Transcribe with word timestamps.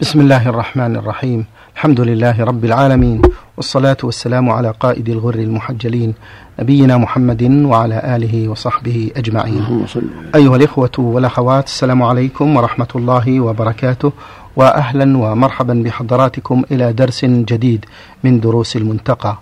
بسم 0.00 0.20
الله 0.20 0.48
الرحمن 0.48 0.96
الرحيم. 0.96 1.46
الحمد 1.74 2.00
لله 2.00 2.44
رب 2.44 2.64
العالمين 2.64 3.22
والصلاة 3.56 3.96
والسلام 4.02 4.50
على 4.50 4.70
قائد 4.80 5.08
الغر 5.08 5.34
المحجلين 5.34 6.14
نبينا 6.60 6.96
محمد 6.96 7.42
وعلى 7.42 8.16
آله 8.16 8.48
وصحبه 8.48 9.10
أجمعين. 9.16 9.86
أيها 10.34 10.56
الإخوة 10.56 10.90
والأخوات 10.98 11.66
السلام 11.66 12.02
عليكم 12.02 12.56
ورحمة 12.56 12.88
الله 12.96 13.40
وبركاته 13.40 14.12
وأهلا 14.56 15.18
ومرحبا 15.18 15.74
بحضراتكم 15.84 16.64
إلى 16.70 16.92
درس 16.92 17.24
جديد 17.24 17.84
من 18.24 18.40
دروس 18.40 18.76
المنتقى. 18.76 19.38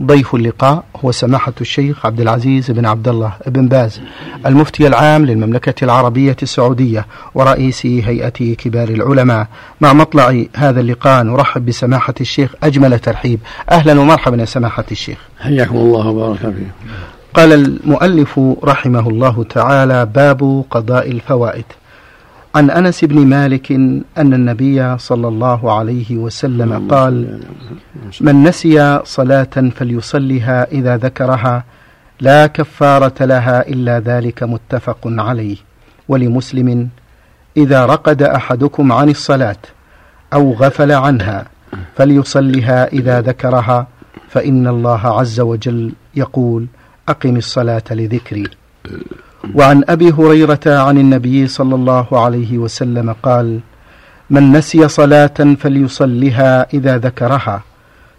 ضيف 0.00 0.34
اللقاء 0.34 0.84
هو 1.04 1.12
سماحة 1.12 1.52
الشيخ 1.60 2.06
عبد 2.06 2.20
العزيز 2.20 2.70
بن 2.70 2.86
عبد 2.86 3.08
الله 3.08 3.32
بن 3.46 3.68
باز 3.68 4.00
المفتي 4.46 4.86
العام 4.86 5.26
للمملكة 5.26 5.84
العربية 5.84 6.36
السعودية 6.42 7.06
ورئيس 7.34 7.86
هيئة 7.86 8.54
كبار 8.54 8.88
العلماء. 8.88 9.46
مع 9.80 9.92
مطلع 9.92 10.44
هذا 10.56 10.80
اللقاء 10.80 11.22
نرحب 11.24 11.66
بسماحة 11.66 12.14
الشيخ 12.20 12.54
أجمل 12.62 12.98
ترحيب. 12.98 13.40
أهلا 13.70 14.00
ومرحبا 14.00 14.36
يا 14.36 14.44
سماحة 14.44 14.84
الشيخ. 14.90 15.18
حياكم 15.40 15.76
الله 15.76 16.06
وبارك 16.06 16.38
فيكم. 16.38 16.70
قال 17.34 17.52
المؤلف 17.52 18.40
رحمه 18.64 19.08
الله 19.08 19.44
تعالى 19.44 20.06
باب 20.06 20.64
قضاء 20.70 21.10
الفوائد. 21.10 21.64
عن 22.54 22.70
أنس 22.70 23.04
بن 23.04 23.26
مالك 23.26 23.72
أن 23.72 24.02
النبي 24.18 24.98
صلى 24.98 25.28
الله 25.28 25.72
عليه 25.78 26.16
وسلم 26.16 26.88
قال 26.90 27.40
من 28.20 28.42
نسي 28.42 29.00
صلاة 29.04 29.70
فليصلها 29.76 30.64
إذا 30.72 30.96
ذكرها 30.96 31.64
لا 32.20 32.46
كفارة 32.46 33.24
لها 33.24 33.68
إلا 33.68 34.00
ذلك 34.00 34.42
متفق 34.42 34.98
عليه. 35.04 35.56
ولمسلم 36.08 36.88
إذا 37.56 37.86
رقد 37.86 38.22
أحدكم 38.22 38.92
عن 38.92 39.08
الصلاة 39.08 39.56
أو 40.32 40.52
غفل 40.52 40.92
عنها 40.92 41.46
فليصلها 41.96 42.86
إذا 42.86 43.20
ذكرها 43.20 43.86
فإن 44.28 44.66
الله 44.66 45.06
عز 45.20 45.40
وجل 45.40 45.92
يقول 46.14 46.66
أقم 47.08 47.36
الصلاة 47.36 47.82
لذكري. 47.90 48.44
وعن 49.54 49.84
أبي 49.88 50.12
هريرة 50.12 50.60
عن 50.66 50.98
النبي 50.98 51.46
صلى 51.46 51.74
الله 51.74 52.24
عليه 52.24 52.58
وسلم 52.58 53.14
قال 53.22 53.60
من 54.30 54.52
نسي 54.52 54.88
صلاة 54.88 55.56
فليصلها 55.60 56.66
إذا 56.74 56.98
ذكرها. 56.98 57.62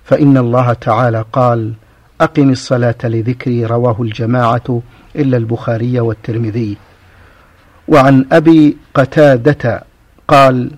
فإن 0.10 0.38
الله 0.38 0.74
تعالى 0.74 1.26
قال 1.34 1.74
أقم 2.22 2.50
الصلاة 2.50 2.96
لذكري 3.04 3.66
رواه 3.66 4.02
الجماعة 4.02 4.82
إلا 5.16 5.38
البخاري 5.38 6.00
والترمذي. 6.00 6.78
وعن 7.88 8.26
أبي 8.32 8.78
قتادة 8.94 9.84
قال 10.28 10.72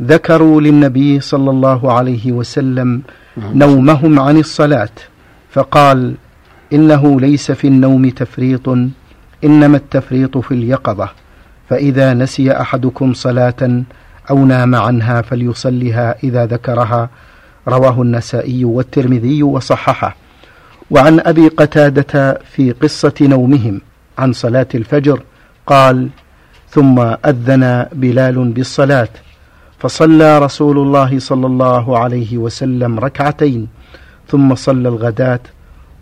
ذكروا 0.00 0.60
للنبي 0.60 1.20
صلى 1.20 1.50
الله 1.50 1.92
عليه 1.92 2.32
وسلم 2.32 3.02
نومهم 3.36 4.20
عن 4.20 4.36
الصلاة 4.36 4.96
فقال 5.50 6.14
إنه 6.72 7.20
ليس 7.20 7.52
في 7.52 7.66
النوم 7.68 8.08
تفريط 8.08 8.68
إنما 9.44 9.76
التفريط 9.76 10.38
في 10.38 10.54
اليقظة 10.54 11.08
فإذا 11.68 12.14
نسي 12.14 12.52
أحدكم 12.52 13.14
صلاة 13.14 13.82
أو 14.30 14.44
نام 14.44 14.74
عنها 14.74 15.22
فليصلها 15.22 16.16
إذا 16.24 16.46
ذكرها 16.46 17.10
رواه 17.68 18.02
النسائي 18.02 18.64
والترمذي 18.64 19.42
وصححه. 19.42 20.16
وعن 20.90 21.20
أبي 21.20 21.48
قتادة 21.48 22.40
في 22.52 22.72
قصة 22.72 23.14
نومهم 23.20 23.80
عن 24.18 24.32
صلاة 24.32 24.66
الفجر 24.74 25.22
قال 25.66 26.08
ثم 26.70 27.00
أذن 27.00 27.86
بلال 27.92 28.48
بالصلاة 28.48 29.08
فصلى 29.78 30.38
رسول 30.38 30.78
الله 30.78 31.18
صلى 31.18 31.46
الله 31.46 31.98
عليه 31.98 32.38
وسلم 32.38 32.98
ركعتين 32.98 33.68
ثم 34.28 34.54
صلى 34.54 34.88
الغداة 34.88 35.40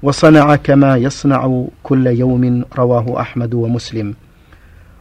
وصنع 0.03 0.56
كما 0.56 0.97
يصنع 0.97 1.64
كل 1.83 2.06
يوم 2.06 2.65
رواه 2.78 3.21
أحمد 3.21 3.54
ومسلم. 3.54 4.15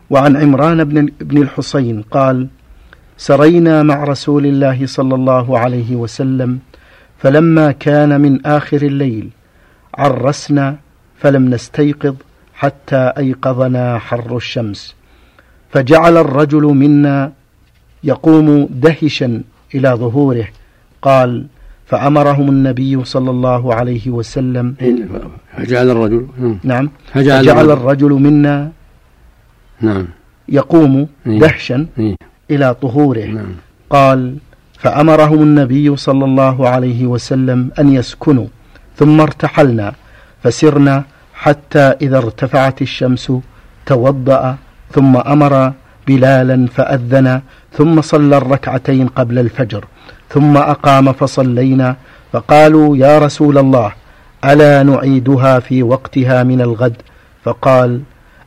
وعن 0.09 0.38
عمران 0.38 0.84
بن 1.22 1.38
الحصين 1.41 2.02
قال 2.02 2.47
سرينا 3.19 3.84
مع 3.84 4.03
رسول 4.03 4.46
الله 4.46 4.85
صلى 4.85 5.16
الله 5.16 5.59
عليه 5.59 5.96
وسلم 5.96 6.59
فلما 7.18 7.72
كان 7.72 8.22
من 8.22 8.46
آخر 8.46 8.81
الليل 8.81 9.30
عرسنا 9.94 10.75
فلم 11.19 11.50
نستيقظ 11.50 12.16
حتى 12.53 13.13
أيقظنا 13.18 14.00
حر 14.00 14.38
الشمس. 14.38 14.96
فجعل 15.72 16.18
الرجل 16.18 16.63
منا 16.63 17.31
يقوم 18.03 18.68
دهشا 18.72 19.44
إلى 19.75 19.90
ظهوره 19.90 20.47
قال 21.02 21.46
فأمرهم 21.85 22.50
النبي 22.50 23.06
صلى 23.06 23.29
الله 23.29 23.74
عليه 23.74 24.09
وسلم. 24.09 24.75
فجعل 25.58 25.90
الرجل 25.90 26.28
نعم. 26.63 26.90
فجعل, 27.13 27.44
فجعل 27.44 27.72
الرجل 27.72 28.12
منا 28.12 28.72
نعم. 29.81 30.08
يقوم 30.50 31.08
إيه. 31.28 31.40
دهشا 31.40 31.88
إيه. 32.00 32.16
إلى 32.52 32.76
طهوره 32.82 33.26
نعم. 33.26 33.56
قال 33.90 34.36
فأمرهم 34.80 35.42
النبي 35.44 35.98
صلى 35.98 36.26
الله 36.26 36.70
عليه 36.70 37.06
وسلم 37.06 37.72
أن 37.80 37.94
يسكنوا 37.94 38.48
ثم 38.96 39.22
ارتحلنا 39.22 39.94
فسرنا 40.44 41.04
حتى 41.34 41.80
إذا 42.02 42.18
ارتفعت 42.18 42.82
الشمس 42.82 43.32
توضأ 43.86 44.58
ثم 44.92 45.18
أمر 45.18 45.74
بلالا 46.08 46.68
فأذن 46.68 47.42
ثم 47.74 48.02
صلى 48.02 48.38
الركعتين 48.38 49.08
قبل 49.08 49.40
الفجر 49.40 49.86
ثم 50.30 50.58
أقام 50.58 51.14
فصلينا 51.14 51.96
فقالوا 52.34 52.98
يا 52.98 53.20
رسول 53.20 53.58
الله 53.58 53.92
ألا 54.46 54.84
نعيدها 54.84 55.59
في 55.59 55.84
وقتها 55.84 56.44
من 56.44 56.62
الغد؟ 56.62 56.96
فقال 57.44 58.02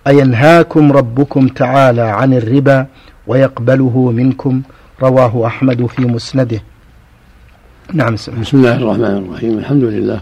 أينهاكم 0.07 0.93
ربكم 0.93 1.49
تعالى 1.49 2.03
عن 2.03 2.35
الربا 2.35 2.87
ويقبله 3.27 4.11
منكم 4.11 4.63
رواه 5.03 5.47
أحمد 5.47 5.87
في 5.87 6.03
مسنده. 6.03 6.63
نعم 7.93 8.15
بسم 8.15 8.57
الله 8.57 8.77
الرحمن 8.77 9.05
الرحيم. 9.05 9.59
الحمد 9.59 9.85
لله 9.85 10.21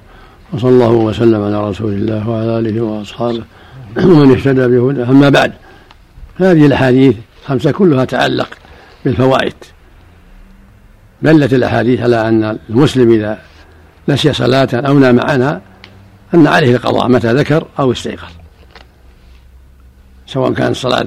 وصلى 0.52 0.70
الله 0.70 0.90
وسلم 0.90 1.42
على 1.42 1.68
رسول 1.68 1.92
الله 1.92 2.28
وعلى 2.28 2.58
آله 2.58 2.80
وأصحابه 2.80 3.42
ومن 3.96 4.30
اهتدى 4.30 4.66
بهداه. 4.66 5.10
أما 5.10 5.28
بعد 5.28 5.52
هذه 6.36 6.66
الأحاديث 6.66 7.16
خمسة 7.46 7.70
كلها 7.70 8.04
تعلق 8.04 8.48
بالفوائد. 9.04 9.54
دلت 11.22 11.52
الأحاديث 11.52 12.00
على 12.00 12.28
أن 12.28 12.58
المسلم 12.70 13.12
إذا 13.12 13.38
نسي 14.08 14.32
صلاة 14.32 14.68
أو 14.74 14.98
نام 14.98 15.20
عنها 15.20 15.60
أن 16.34 16.46
عليه 16.46 16.76
القضاء 16.76 17.08
متى 17.08 17.32
ذكر 17.32 17.66
أو 17.78 17.92
استيقظ. 17.92 18.32
سواء 20.26 20.52
كانت 20.52 20.76
صلاة 20.76 21.06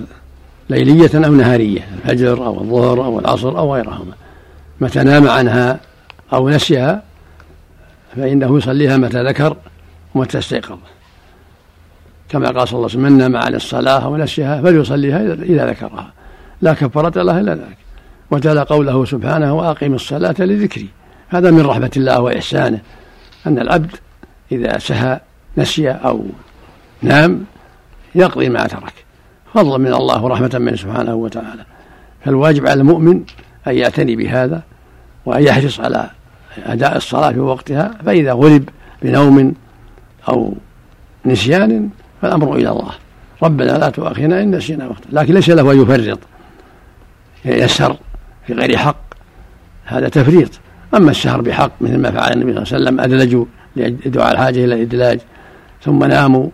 ليلية 0.69 1.25
أو 1.25 1.31
نهارية 1.31 1.87
الفجر 1.95 2.45
أو 2.45 2.61
الظهر 2.61 3.05
أو 3.05 3.19
العصر 3.19 3.57
أو 3.57 3.73
غيرهما. 3.73 4.13
متى 4.81 5.03
نام 5.03 5.29
عنها 5.29 5.79
أو 6.33 6.49
نسيها 6.49 7.03
فإنه 8.15 8.57
يصليها 8.57 8.97
متى 8.97 9.23
ذكر 9.23 9.57
ومتى 10.15 10.37
استيقظ. 10.37 10.77
كما 12.29 12.45
قال 12.45 12.67
صلى 12.67 12.77
الله 12.77 12.89
عليه 12.89 12.99
وسلم 12.99 13.03
من 13.03 13.17
نام 13.17 13.37
عن 13.37 13.55
الصلاة 13.55 13.99
أو 13.99 14.17
نسيها 14.17 14.61
فليصليها 14.61 15.33
إذا 15.33 15.65
ذكرها. 15.69 16.13
لا 16.61 16.73
كفارة 16.73 17.23
له 17.23 17.39
إلا 17.39 17.53
ذلك. 17.53 17.77
وتلا 18.31 18.63
قوله 18.63 19.05
سبحانه 19.05 19.53
وأقم 19.53 19.93
الصلاة 19.93 20.35
لذكري. 20.39 20.89
هذا 21.29 21.51
من 21.51 21.65
رحمة 21.65 21.91
الله 21.97 22.21
وإحسانه 22.21 22.79
أن 23.47 23.59
العبد 23.59 23.95
إذا 24.51 24.77
سهى 24.77 25.19
نسي 25.57 25.89
أو 25.89 26.25
نام 27.01 27.45
يقضي 28.15 28.49
ما 28.49 28.67
ترك. 28.67 29.02
فضلا 29.53 29.77
من 29.77 29.93
الله 29.93 30.23
ورحمة 30.23 30.51
منه 30.53 30.75
سبحانه 30.75 31.15
وتعالى. 31.15 31.65
فالواجب 32.25 32.67
على 32.67 32.81
المؤمن 32.81 33.23
أن 33.67 33.75
يعتني 33.75 34.15
بهذا 34.15 34.61
وأن 35.25 35.43
يحرص 35.43 35.79
على 35.79 36.09
أداء 36.65 36.97
الصلاة 36.97 37.31
في 37.31 37.39
وقتها 37.39 37.91
فإذا 38.05 38.33
غلب 38.33 38.69
بنوم 39.01 39.53
أو 40.29 40.53
نسيان 41.25 41.89
فالأمر 42.21 42.55
إلى 42.55 42.69
الله. 42.69 42.91
ربنا 43.43 43.71
لا 43.71 43.89
تؤاخذنا 43.89 44.41
إن 44.41 44.55
نسينا 44.55 44.87
وقتا 44.87 45.07
لكن 45.11 45.33
ليس 45.33 45.49
له 45.49 45.71
أن 45.71 45.81
يفرط 45.81 46.19
يسر 47.45 47.97
في 48.47 48.53
غير 48.53 48.77
حق. 48.77 49.03
هذا 49.85 50.09
تفريط. 50.09 50.49
أما 50.95 51.11
السهر 51.11 51.41
بحق 51.41 51.71
مثل 51.81 51.97
ما 51.97 52.11
فعل 52.11 52.31
النبي 52.31 52.51
صلى 52.53 52.63
الله 52.63 52.73
عليه 52.73 52.83
وسلم 52.83 52.99
أدلجوا 52.99 53.45
لدعاء 53.75 54.31
الحاجة 54.33 54.65
إلى 54.65 54.75
الإدلاج 54.75 55.19
ثم 55.81 56.03
ناموا 56.03 56.49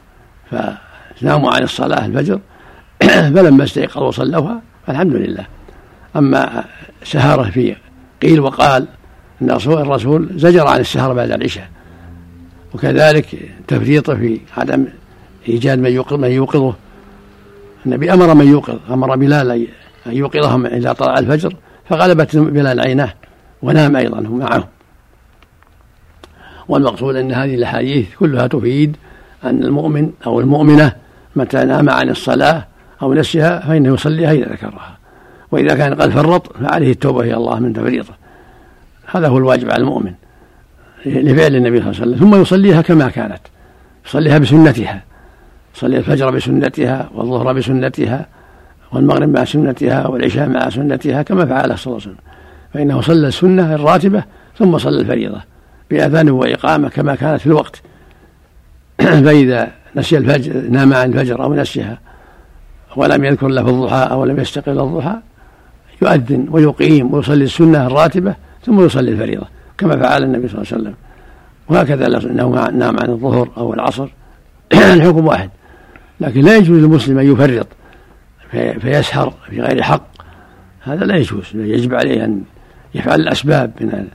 فناموا 0.51 1.51
عن 1.51 1.63
الصلاة 1.63 2.05
الفجر 2.05 2.39
فلما 3.35 3.63
استيقظوا 3.63 4.07
وصلوها 4.07 4.61
فالحمد 4.87 5.13
لله. 5.15 5.45
أما 6.15 6.63
سهره 7.03 7.43
في 7.43 7.75
قيل 8.21 8.39
وقال 8.39 8.87
أن 9.41 9.49
الرسول 9.49 10.29
زجر 10.35 10.67
عن 10.67 10.79
السهر 10.79 11.13
بعد 11.13 11.31
العشاء. 11.31 11.69
وكذلك 12.73 13.51
تفريطه 13.67 14.15
في 14.15 14.39
عدم 14.57 14.85
إيجاد 15.47 15.79
من 15.79 15.91
يوقظ 15.91 16.13
من 16.13 16.31
يوقظه. 16.31 16.75
النبي 17.85 18.13
أمر 18.13 18.33
من 18.33 18.47
يوقظ 18.47 18.79
أمر 18.89 19.15
بلال 19.15 19.51
أن 20.07 20.13
يوقظهم 20.13 20.65
إذا 20.65 20.93
طلع 20.93 21.19
الفجر 21.19 21.55
فغلبت 21.89 22.35
بلال 22.35 22.79
عيناه 22.79 23.13
ونام 23.61 23.95
أيضا 23.95 24.19
معهم 24.21 24.63
والمقصود 26.67 27.15
أن 27.15 27.31
هذه 27.31 27.55
الأحاديث 27.55 28.15
كلها 28.19 28.47
تفيد 28.47 28.97
أن 29.43 29.63
المؤمن 29.63 30.11
أو 30.25 30.39
المؤمنة 30.39 30.91
متى 31.35 31.63
نام 31.63 31.89
عن 31.89 32.09
الصلاة 32.09 32.67
أو 33.01 33.13
نسيها 33.13 33.59
فإنه 33.59 33.93
يصليها 33.93 34.31
إذا 34.31 34.45
ذكرها. 34.45 34.97
وإذا 35.51 35.75
كان 35.75 35.93
قد 35.93 36.09
فرط 36.09 36.57
فعليه 36.57 36.91
التوبة 36.91 37.21
إلى 37.21 37.33
الله 37.33 37.59
من 37.59 37.73
تفريطه 37.73 38.13
هذا 39.05 39.27
هو 39.27 39.37
الواجب 39.37 39.71
على 39.71 39.81
المؤمن 39.81 40.13
لفعل 41.05 41.55
النبي 41.55 41.79
صلى 41.79 41.89
الله 41.89 42.01
عليه 42.01 42.11
وسلم. 42.11 42.15
ثم 42.15 42.41
يصليها 42.41 42.81
كما 42.81 43.09
كانت. 43.09 43.41
يصليها 44.05 44.37
بسنتها. 44.37 45.03
يصلي 45.75 45.97
الفجر 45.97 46.31
بسنتها 46.31 47.09
والظهر 47.13 47.53
بسنتها 47.53 48.25
والمغرب 48.91 49.29
مع 49.29 49.43
سنتها 49.43 50.07
والعشاء 50.07 50.49
مع 50.49 50.69
سنتها 50.69 51.21
كما 51.21 51.45
فعل 51.45 51.79
صلى 51.79 51.91
الله 51.91 52.01
عليه 52.01 52.11
وسلم. 52.11 52.15
فإنه 52.73 53.01
صلى 53.01 53.27
السنة 53.27 53.75
الراتبة 53.75 54.23
ثم 54.57 54.77
صلى 54.77 55.01
الفريضة 55.01 55.41
بأذان 55.91 56.29
وإقامة 56.29 56.89
كما 56.89 57.15
كانت 57.15 57.41
في 57.41 57.47
الوقت. 57.47 57.81
فإذا 59.25 59.71
نسي 59.95 60.17
الفجر 60.17 60.61
نام 60.69 60.93
عن 60.93 61.09
الفجر 61.09 61.43
أو 61.43 61.53
نسيها 61.53 61.99
ولم 62.95 63.23
يذكر 63.23 63.47
له 63.47 63.63
في 63.63 63.69
الضحى 63.69 64.07
أو 64.11 64.25
لم 64.25 64.39
يستقل 64.39 64.79
الضحى 64.79 65.15
يؤذن 66.01 66.47
ويقيم 66.51 67.13
ويصلي 67.13 67.43
السنة 67.43 67.87
الراتبة 67.87 68.35
ثم 68.65 68.85
يصلي 68.85 69.11
الفريضة 69.11 69.47
كما 69.77 69.97
فعل 69.97 70.23
النبي 70.23 70.47
صلى 70.47 70.57
الله 70.61 70.71
عليه 70.71 70.81
وسلم. 70.81 70.95
وهكذا 71.67 72.07
لو 72.07 72.55
نام 72.55 72.99
عن 72.99 73.09
الظهر 73.09 73.49
أو 73.57 73.73
العصر. 73.73 74.07
الحكم 74.93 75.27
واحد. 75.27 75.49
لكن 76.19 76.41
لا 76.41 76.57
يجوز 76.57 76.83
للمسلم 76.83 77.19
أن 77.19 77.31
يفرط 77.31 77.67
فيسهر 78.81 79.33
في 79.49 79.61
غير 79.61 79.81
حق. 79.81 80.07
هذا 80.81 81.05
لا 81.05 81.15
يجوز. 81.15 81.43
يجب 81.53 81.95
عليه 81.95 82.25
أن 82.25 82.41
يفعل 82.95 83.19
الأسباب 83.19 83.71
من 83.81 84.07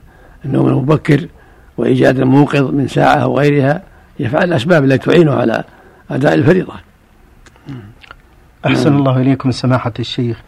النوم 0.45 0.67
المبكر 0.67 1.27
وإيجاد 1.77 2.19
الموقظ 2.19 2.71
من 2.71 2.87
ساعة 2.87 3.15
أو 3.15 3.39
غيرها 3.39 3.83
يفعل 4.19 4.43
الأسباب 4.43 4.83
التي 4.83 5.11
تعينه 5.11 5.33
على 5.33 5.63
أداء 6.11 6.33
الفريضة. 6.33 6.73
أحسن. 8.65 8.95
الله 8.95 9.17
إليكم 9.17 9.51
سماحة 9.51 9.93
الشيخ. 9.99 10.41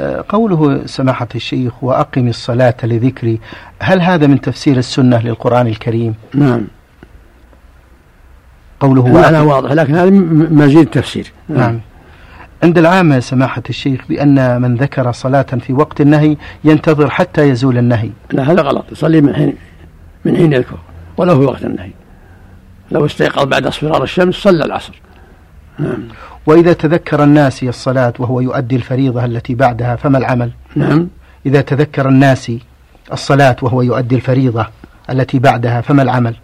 آه، 0.00 0.24
قوله 0.28 0.86
سماحة 0.86 1.28
الشيخ 1.34 1.84
وأقم 1.84 2.28
الصلاة 2.28 2.74
لذكري 2.82 3.40
هل 3.78 4.00
هذا 4.00 4.26
من 4.26 4.40
تفسير 4.40 4.76
السنة 4.76 5.22
للقرآن 5.22 5.66
الكريم؟ 5.66 6.14
نعم. 6.34 6.66
قوله 8.80 9.08
معنى 9.08 9.38
واضح 9.38 9.72
لكن 9.72 9.94
هذا 9.94 10.10
مزيد 10.50 10.86
تفسير. 10.86 11.32
نعم, 11.48 11.58
نعم. 11.58 11.80
عند 12.62 12.78
العامة 12.78 13.20
سماحة 13.20 13.62
الشيخ 13.70 14.00
بأن 14.08 14.62
من 14.62 14.74
ذكر 14.74 15.12
صلاة 15.12 15.42
في 15.42 15.72
وقت 15.72 16.00
النهي 16.00 16.36
ينتظر 16.64 17.10
حتى 17.10 17.48
يزول 17.48 17.78
النهي. 17.78 18.10
لا 18.32 18.52
هذا 18.52 18.62
غلط. 18.62 18.84
يصلي 18.92 19.20
من 19.20 19.34
حين 19.34 19.54
من 20.24 20.36
حين 20.36 20.52
يذكر 20.52 20.78
ولو 21.16 21.38
في 21.38 21.44
وقت 21.44 21.64
النهي. 21.64 21.90
لو 22.90 23.06
استيقظ 23.06 23.44
بعد 23.44 23.66
اصفرار 23.66 24.02
الشمس 24.02 24.34
صلى 24.34 24.64
العصر. 24.64 25.00
نعم. 25.78 26.08
وإذا 26.46 26.72
تذكر 26.72 27.24
الناسي 27.24 27.68
الصلاة 27.68 28.12
وهو 28.18 28.40
يؤدي 28.40 28.76
الفريضة 28.76 29.24
التي 29.24 29.54
بعدها 29.54 29.96
فما 29.96 30.18
العمل؟ 30.18 30.50
نعم. 30.76 31.08
إذا 31.46 31.60
تذكر 31.60 32.08
الناسي 32.08 32.60
الصلاة 33.12 33.56
وهو 33.62 33.82
يؤدي 33.82 34.14
الفريضة 34.14 34.66
التي 35.10 35.38
بعدها 35.38 35.80
فما 35.80 36.02
العمل؟ 36.02 36.34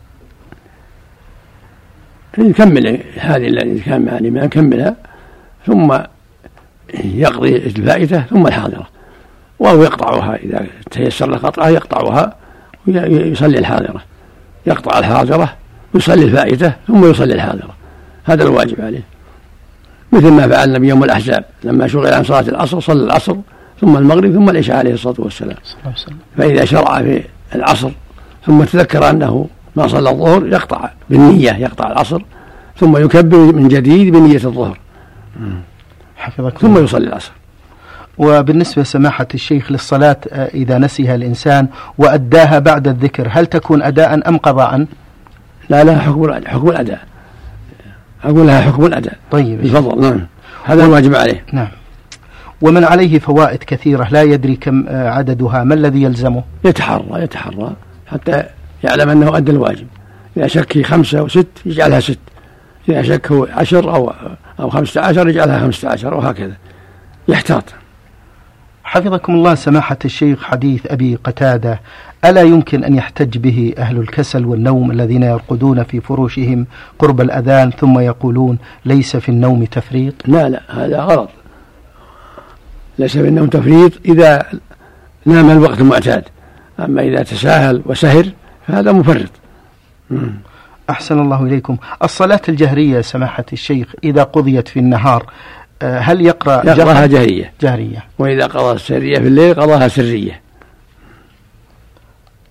يكمل 2.38 3.00
هذه 3.16 3.48
التي 3.48 3.80
كان 3.80 4.04
مع 4.04 4.18
الإمام 4.18 4.44
يكملها 4.44 4.96
ثم 5.66 5.98
يقضي 7.04 7.56
الفائتة 7.56 8.20
ثم 8.20 8.46
الحاضرة. 8.46 8.86
وهو 9.58 9.82
يقطعها 9.82 10.36
إذا 10.36 10.66
تيسر 10.90 11.30
له 11.30 11.38
قطعها 11.38 11.68
يقطعها 11.68 12.36
ويصلي 12.86 13.58
الحاضرة. 13.58 14.02
يقطع 14.66 14.98
الحاضرة 14.98 15.54
يصلي 15.94 16.24
الفائتة 16.24 16.72
ثم 16.86 17.10
يصلي 17.10 17.34
الحاضرة. 17.34 17.74
هذا 18.24 18.42
الواجب 18.42 18.80
عليه. 18.80 19.02
مثل 20.12 20.30
ما 20.30 20.48
فعل 20.48 20.68
النبي 20.68 20.88
يوم 20.88 21.04
الأحزاب 21.04 21.44
لما 21.64 21.86
شغل 21.86 22.14
عن 22.14 22.24
صلاة 22.24 22.40
العصر 22.40 22.80
صلى 22.80 23.04
العصر 23.04 23.36
ثم 23.80 23.96
المغرب 23.96 24.32
ثم 24.32 24.50
العشاء 24.50 24.76
عليه 24.76 24.94
الصلاة 24.94 25.14
والسلام. 25.18 25.56
فإذا 26.36 26.64
شرع 26.64 27.02
في 27.02 27.22
العصر 27.54 27.90
ثم 28.46 28.64
تذكر 28.64 29.10
أنه 29.10 29.46
ما 29.76 29.86
صلى 29.86 30.10
الظهر 30.10 30.46
يقطع 30.46 30.90
بالنية 31.10 31.50
يقطع 31.52 31.92
العصر 31.92 32.22
ثم 32.76 32.96
يكبر 32.96 33.38
من 33.38 33.68
جديد 33.68 34.12
بنية 34.12 34.36
الظهر. 34.44 34.78
حفظك 36.16 36.58
ثم 36.58 36.84
يصلي 36.84 37.06
العصر. 37.06 37.32
وبالنسبة 38.18 38.82
سماحة 38.82 39.26
الشيخ 39.34 39.72
للصلاة 39.72 40.16
آه، 40.32 40.46
إذا 40.46 40.78
نسيها 40.78 41.14
الإنسان 41.14 41.68
وأداها 41.98 42.58
بعد 42.58 42.88
الذكر 42.88 43.28
هل 43.30 43.46
تكون 43.46 43.82
أداء 43.82 44.28
أم 44.28 44.36
قضاء؟ 44.36 44.86
لا 45.68 45.84
لها 45.84 45.98
حكم 45.98 46.32
حكم 46.46 46.68
الأداء. 46.68 47.00
أقول 48.24 48.46
لها 48.46 48.60
حكم 48.60 48.86
الأداء. 48.86 49.16
طيب. 49.30 49.62
بفضل. 49.62 50.00
نعم. 50.00 50.26
هذا 50.64 50.84
الواجب 50.84 51.14
عليه. 51.14 51.44
نعم. 51.52 51.68
ومن 52.60 52.84
عليه 52.84 53.18
فوائد 53.18 53.64
كثيرة 53.64 54.08
لا 54.10 54.22
يدري 54.22 54.56
كم 54.56 54.88
آه، 54.88 55.10
عددها 55.10 55.64
ما 55.64 55.74
الذي 55.74 56.02
يلزمه؟ 56.02 56.44
يتحرى 56.64 57.22
يتحرى 57.22 57.72
حتى 58.06 58.44
يعلم 58.84 59.08
أنه 59.08 59.36
أدى 59.36 59.52
الواجب. 59.52 59.86
إذا 60.36 60.46
شك 60.46 60.82
خمسة 60.86 61.18
أو 61.18 61.28
ست 61.28 61.46
يجعلها 61.66 62.00
ست. 62.00 62.18
إذا 62.88 63.02
شك 63.02 63.32
عشر 63.32 63.94
أو 63.94 64.12
أو 64.60 64.70
خمسة 64.70 65.00
عشر 65.00 65.28
يجعلها 65.28 65.60
خمسة 65.60 65.88
عشر 65.88 66.14
وهكذا. 66.14 66.56
يحتاط. 67.28 67.64
حفظكم 68.84 69.34
الله 69.34 69.54
سماحة 69.54 69.98
الشيخ 70.04 70.42
حديث 70.42 70.86
أبي 70.86 71.18
قتادة 71.24 71.80
ألا 72.24 72.42
يمكن 72.42 72.84
أن 72.84 72.94
يحتج 72.94 73.38
به 73.38 73.74
أهل 73.78 73.98
الكسل 73.98 74.46
والنوم 74.46 74.90
الذين 74.90 75.22
يرقدون 75.22 75.82
في 75.82 76.00
فروشهم 76.00 76.66
قرب 76.98 77.20
الأذان 77.20 77.70
ثم 77.70 77.98
يقولون 77.98 78.58
ليس 78.84 79.16
في 79.16 79.28
النوم 79.28 79.64
تفريط؟ 79.64 80.14
لا 80.24 80.48
لا 80.48 80.62
هذا 80.68 81.00
غلط. 81.00 81.28
ليس 82.98 83.12
في 83.12 83.28
النوم 83.28 83.46
تفريط 83.46 83.92
إذا 84.04 84.46
نام 85.26 85.50
الوقت 85.50 85.80
المعتاد. 85.80 86.24
أما 86.80 87.02
إذا 87.02 87.22
تساهل 87.22 87.82
وسهر 87.86 88.26
فهذا 88.68 88.92
مفرط. 88.92 89.30
أحسن 90.90 91.20
الله 91.20 91.42
إليكم. 91.42 91.76
الصلاة 92.02 92.40
الجهرية 92.48 93.00
سماحة 93.00 93.44
الشيخ 93.52 93.92
إذا 94.04 94.22
قضيت 94.22 94.68
في 94.68 94.78
النهار 94.78 95.26
آه، 95.82 95.98
هل 95.98 96.20
يقرأ 96.20 96.66
يقرأها 96.66 97.06
جهرية. 97.06 97.52
جهرية. 97.60 98.04
وإذا 98.18 98.46
قضى 98.46 98.72
السرية 98.72 99.18
في 99.18 99.26
الليل 99.26 99.54
قضاها 99.54 99.88
سرية. 99.88 100.40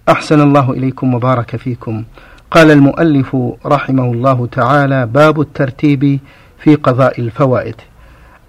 أحسن 0.10 0.42
الله 0.42 0.72
إليكم 0.72 1.14
وبارك 1.14 1.56
فيكم. 1.56 2.04
قال 2.52 2.72
المؤلف 2.72 3.38
رحمه 3.66 4.12
الله 4.12 4.48
تعالى 4.52 5.06
باب 5.06 5.42
الترتيب 5.42 6.20
في 6.60 6.76
قضاء 6.76 7.22
الفوائد. 7.22 7.76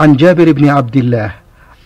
عن 0.01 0.17
جابر 0.17 0.53
بن 0.53 0.69
عبد 0.69 0.97
الله 0.97 1.33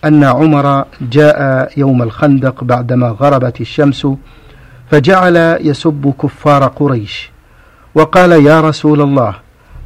أن 0.05 0.23
عمر 0.23 0.85
جاء 1.01 1.71
يوم 1.77 2.01
الخندق 2.01 2.63
بعدما 2.63 3.07
غربت 3.07 3.61
الشمس 3.61 4.07
فجعل 4.91 5.57
يسب 5.61 6.13
كفار 6.21 6.63
قريش 6.63 7.31
وقال 7.95 8.31
يا 8.31 8.61
رسول 8.61 9.01
الله 9.01 9.35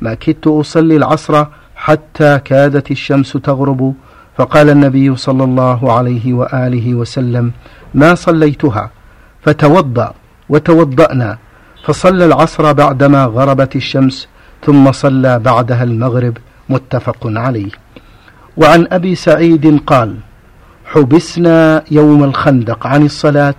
ما 0.02 0.14
كدت 0.14 0.48
أصلي 0.48 0.96
العصر 0.96 1.46
حتى 1.76 2.40
كادت 2.46 2.92
الشمس 2.92 3.34
تغرب؟ 3.34 3.94
فقال 4.38 4.70
النبي 4.70 5.16
صلى 5.16 5.44
الله 5.44 5.94
عليه 5.94 6.34
وآله 6.34 6.94
وسلم 6.94 7.52
ما 7.94 8.16
صليتها؟ 8.16 8.90
فتوضأ 9.50 10.14
وتوضأنا 10.50 11.38
فصلى 11.86 12.26
العصر 12.26 12.74
بعدما 12.74 13.26
غربت 13.26 13.76
الشمس 13.76 14.28
ثم 14.66 14.92
صلى 14.92 15.40
بعدها 15.40 15.84
المغرب 15.84 16.38
متفق 16.70 17.18
عليه 17.26 17.72
وعن 18.58 18.88
أبي 18.92 19.16
سعيد 19.16 19.80
قال 19.88 20.16
حبسنا 20.86 21.84
يوم 21.92 22.24
الخندق 22.24 22.88
عن 22.88 23.06
الصلاة 23.06 23.56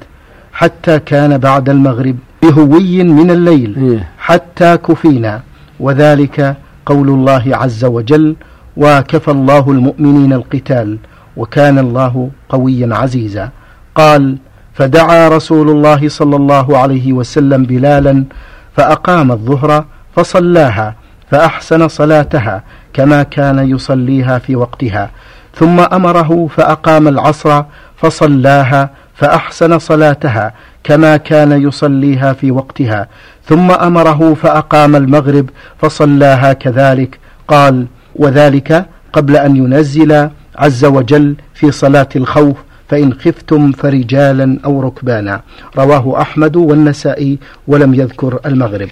حتى 0.53 0.99
كان 0.99 1.39
بعد 1.39 1.69
المغرب 1.69 2.17
بهوي 2.43 3.03
من 3.03 3.31
الليل 3.31 3.77
إيه. 3.77 4.09
حتى 4.19 4.77
كفينا 4.77 5.43
وذلك 5.81 6.57
قول 6.87 7.09
الله 7.09 7.45
عز 7.47 7.85
وجل 7.85 8.37
وكفى 8.77 9.31
الله 9.31 9.71
المؤمنين 9.71 10.33
القتال 10.33 10.99
وكان 11.37 11.79
الله 11.79 12.31
قويا 12.49 12.95
عزيزا 12.95 13.51
قال 13.95 14.37
فدعا 14.75 15.29
رسول 15.29 15.71
الله 15.71 16.09
صلى 16.09 16.37
الله 16.37 16.79
عليه 16.79 17.13
وسلم 17.13 17.63
بلالا 17.63 18.25
فأقام 18.77 19.33
الظهر 19.33 19.85
فصلاها 20.17 20.95
فأحسن 21.31 21.89
صلاتها 21.89 22.63
كما 22.93 23.23
كان 23.23 23.59
يصليها 23.71 24.39
في 24.39 24.57
وقتها. 24.57 25.11
ثم 25.55 25.81
أمره 25.81 26.49
فأقام 26.57 27.09
العصر 27.09 27.63
فصلاها 27.97 28.91
فأحسن 29.15 29.79
صلاتها 29.79 30.55
كما 30.85 31.17
كان 31.17 31.63
يصليها 31.63 32.33
في 32.33 32.51
وقتها. 32.51 33.09
ثم 33.45 33.71
أمره 33.71 34.35
فأقام 34.35 34.97
المغرب 34.97 35.51
فصلاها 35.79 36.53
كذلك. 36.53 37.19
قال 37.49 37.87
وذلك 38.17 38.87
قبل 39.13 39.37
أن 39.37 39.57
ينزل 39.57 40.31
عز 40.57 40.85
وجل 40.85 41.37
في 41.55 41.71
صلاة 41.71 42.09
الخوف 42.17 42.57
فإن 42.91 43.15
خفتم 43.15 43.73
فرجالا 43.73 44.59
أو 44.65 44.81
ركبانا. 44.81 45.41
رواه 45.79 46.21
أحمد 46.21 46.57
والنسائي 46.57 47.39
ولم 47.69 47.95
يذكر 47.95 48.41
المغرب. 48.47 48.89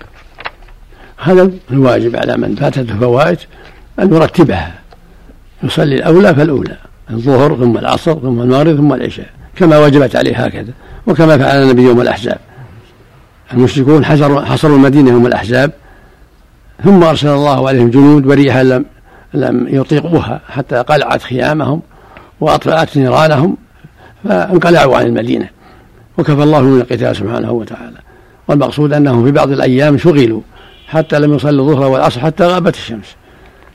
هذا 1.19 1.51
الواجب 1.71 2.17
على 2.17 2.37
من 2.37 2.55
فاتته 2.55 2.99
فوائد 3.01 3.39
أن 4.01 4.15
يرتبها. 4.15 4.75
يصلي 5.63 5.95
الأولى 5.95 6.35
فالأولى 6.35 6.77
الظهر 7.11 7.57
ثم 7.57 7.79
العصر 7.79 8.15
ثم 8.15 8.41
المغرب 8.41 8.77
ثم 8.77 8.93
العشاء 8.93 9.31
كما 9.57 9.79
وجبت 9.79 10.17
عليه 10.17 10.45
هكذا 10.45 10.73
وكما 11.07 11.39
فعل 11.39 11.63
النبي 11.63 11.83
يوم 11.83 12.01
الأحزاب. 12.01 12.39
المشركون 13.53 14.05
حصروا 14.05 14.41
حصروا 14.41 14.77
المدينة 14.77 15.11
يوم 15.11 15.27
الأحزاب 15.27 15.71
ثم 16.85 17.03
أرسل 17.03 17.29
الله 17.29 17.69
عليهم 17.69 17.91
جنود 17.91 18.27
وريحا 18.27 18.63
لم 18.63 18.85
لم 19.35 19.67
يطيقوها 19.71 20.41
حتى 20.49 20.77
قلعت 20.77 21.23
خيامهم 21.23 21.81
وأطفأت 22.41 22.97
نيرانهم. 22.97 23.57
فانقلعوا 24.25 24.97
عن 24.97 25.07
المدينة 25.07 25.49
وكفى 26.19 26.43
الله 26.43 26.61
من 26.61 26.81
القتال 26.81 27.17
سبحانه 27.17 27.53
وتعالى. 27.53 27.99
والمقصود 28.49 28.93
أنهم 28.93 29.25
في 29.25 29.33
بعض 29.33 29.51
الأيام 29.51 29.99
شغلوا 29.99 30.41
حتى 30.89 31.19
لم 31.19 31.35
يصلوا 31.35 31.71
الظهر 31.71 31.91
والعصر 31.91 32.21
حتى 32.21 32.45
غابت 32.45 32.75
الشمس. 32.75 33.17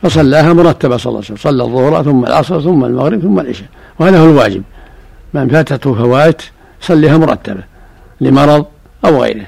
فصلاها 0.02 0.54
مرتبة 0.54 0.98
صلى 0.98 1.10
الله 1.10 1.24
عليه 1.24 1.34
وسلم. 1.34 1.38
صلى 1.38 1.64
الظهر 1.64 2.04
ثم 2.04 2.26
العصر 2.26 2.62
ثم 2.62 2.86
المغرب 2.86 3.22
ثم 3.22 3.40
العشاء. 3.40 3.68
وهذا 4.00 4.20
هو 4.20 4.30
الواجب. 4.30 4.64
من 5.34 5.50
فاتته 5.50 5.94
فوائت 5.94 6.42
صليها 6.82 7.18
مرتبة 7.18 7.64
لمرض 8.22 8.66
أو 9.06 9.24
غيره. 9.24 9.46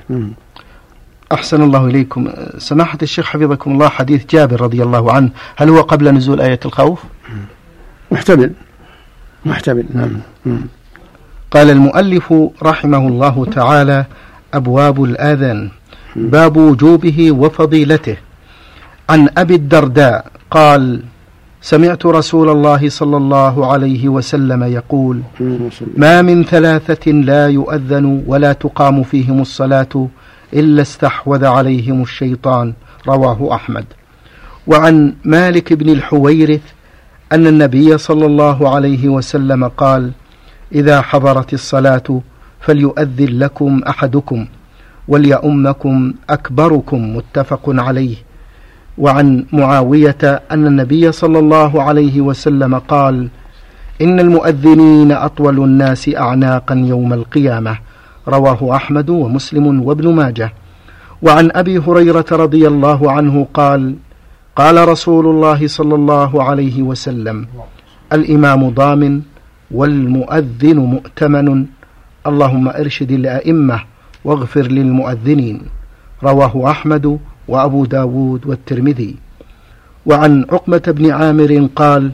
أحسن 1.32 1.64
الله 1.64 1.86
إليكم. 1.86 2.34
سماحة 2.58 2.98
الشيخ 3.02 3.26
حفظكم 3.26 3.72
الله 3.72 3.90
حديث 3.90 4.26
جابر 4.26 4.62
رضي 4.62 4.84
الله 4.84 5.12
عنه. 5.12 5.30
هل 5.56 5.70
هو 5.70 5.82
قبل 5.82 6.14
نزول 6.14 6.42
آية 6.42 6.60
الخوف؟ 6.66 7.04
محتمل. 8.12 8.52
محتمل. 9.46 9.86
نعم. 9.94 10.12
قال 11.52 11.70
المؤلف 11.70 12.34
رحمه 12.64 13.08
الله 13.08 13.46
تعالى 13.46 14.06
أبواب 14.54 15.04
الآذان 15.04 15.70
باب 16.16 16.58
وجوبه 16.58 17.32
وفضيلته. 17.32 18.18
عن 19.10 19.30
أبي 19.38 19.56
الدرداء 19.56 20.26
قال 20.52 21.02
سمعت 21.62 22.06
رسول 22.06 22.50
الله 22.50 22.90
صلى 22.90 23.18
الله 23.18 23.72
عليه 23.72 24.10
وسلم 24.10 24.64
يقول 24.64 25.22
ما 25.98 26.22
من 26.22 26.44
ثلاثة 26.44 27.12
لا 27.12 27.48
يؤذن 27.48 28.24
ولا 28.28 28.54
تقام 28.54 29.04
فيهم 29.04 29.42
الصلاة 29.42 30.08
إلا 30.54 30.82
استحوذ 30.82 31.46
عليهم 31.46 32.02
الشيطان 32.02 32.74
رواه 33.08 33.56
أحمد. 33.56 33.86
وعن 34.68 35.14
مالك 35.26 35.74
بن 35.74 35.90
الحويرث 35.90 36.62
أن 37.32 37.48
النبي 37.48 37.98
صلى 37.98 38.26
الله 38.26 38.76
عليه 38.76 39.10
وسلم 39.10 39.68
قال 39.68 40.12
إذا 40.76 41.02
حضرت 41.02 41.54
الصلاة 41.54 42.22
فليؤذن 42.60 43.40
لكم 43.40 43.82
أحدكم 43.88 44.46
وليؤمكم 45.08 46.14
أكبركم 46.30 47.16
متفق 47.16 47.62
عليه. 47.68 48.16
وعن 48.98 49.46
معاوية 49.54 50.42
أن 50.52 50.68
النبي 50.68 51.12
صلى 51.12 51.40
الله 51.40 51.84
عليه 51.84 52.22
وسلم 52.22 52.76
قال 52.78 53.28
إن 54.02 54.20
المؤذنين 54.20 55.12
أطول 55.12 55.60
الناس 55.60 56.10
أعناقا 56.18 56.76
يوم 56.76 57.14
القيامة. 57.14 57.78
رواه 58.28 58.76
أحمد 58.76 59.10
ومسلم 59.10 59.82
وابن 59.82 60.14
ماجه. 60.14 60.54
وعن 61.22 61.52
أبي 61.56 61.78
هريرة 61.78 62.26
رضي 62.32 62.68
الله 62.68 63.12
عنه 63.12 63.48
قال 63.54 63.96
قال 64.56 64.88
رسول 64.88 65.26
الله 65.26 65.68
صلى 65.68 65.96
الله 65.96 66.44
عليه 66.44 66.82
وسلم 66.82 67.48
الإمام 68.14 68.70
ضامن 68.70 69.22
والمؤذن 69.76 70.78
مؤتمن. 70.94 71.66
اللهم 72.30 72.66
ارشد 72.68 73.12
الأئمة 73.12 73.78
واغفر 74.26 74.66
للمؤذنين. 74.68 75.58
رواه 76.24 76.72
أحمد 76.72 77.06
وأبو 77.48 77.86
داود 77.86 78.42
والترمذي. 78.46 79.16
وعن 80.06 80.46
عقبة 80.52 80.86
بن 80.88 81.12
عامر 81.12 81.52
قال 81.76 82.12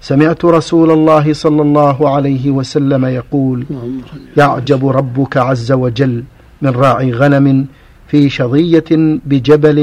سمعت 0.00 0.44
رسول 0.44 0.90
الله 0.90 1.32
صلى 1.32 1.62
الله 1.62 1.98
عليه 2.14 2.50
وسلم 2.50 3.04
يقول 3.04 3.58
يعجب 4.36 4.82
ربك 4.88 5.36
عز 5.36 5.72
وجل 5.72 6.24
من 6.62 6.70
راعي 6.70 7.12
غنم 7.12 7.66
في 8.08 8.28
شظية 8.28 8.90
بجبل 9.28 9.78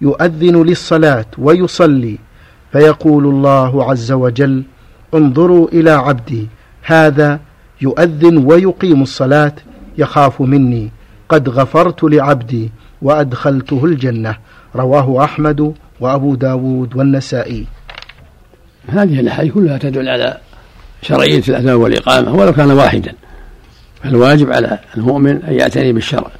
يؤذن 0.00 0.56
للصلاة 0.62 1.30
ويصلي. 1.38 2.16
فيقول 2.72 3.24
الله 3.26 3.72
عز 3.90 4.12
وجل 4.12 4.54
انظروا 5.14 5.68
إلى 5.72 5.90
عبدي 5.90 6.46
هذا 6.88 7.40
يؤذن 7.80 8.36
ويقيم 8.36 9.02
الصلاة 9.02 9.52
يخاف 9.98 10.40
مني. 10.40 10.90
قد 11.28 11.48
غفرت 11.48 12.04
لعبدي 12.04 12.70
وأدخلته 13.02 13.84
الجنة. 13.84 14.36
رواه 14.76 15.24
أحمد 15.24 15.74
وأبو 16.00 16.34
داود 16.34 16.96
والنسائي. 16.96 17.66
هذه 18.88 19.20
الأحاديث 19.20 19.52
كلها 19.52 19.78
تدل 19.78 20.08
على 20.08 20.38
شرعية 21.02 21.42
الأذان 21.48 21.74
والإقامة 21.74 22.34
ولو 22.34 22.52
كان 22.52 22.70
واحدا. 22.70 23.12
فالواجب 24.02 24.52
على 24.52 24.78
المؤمن 24.96 25.42
أن 25.42 25.52
يعتني 25.52 25.92
بالشرع. 25.92 26.30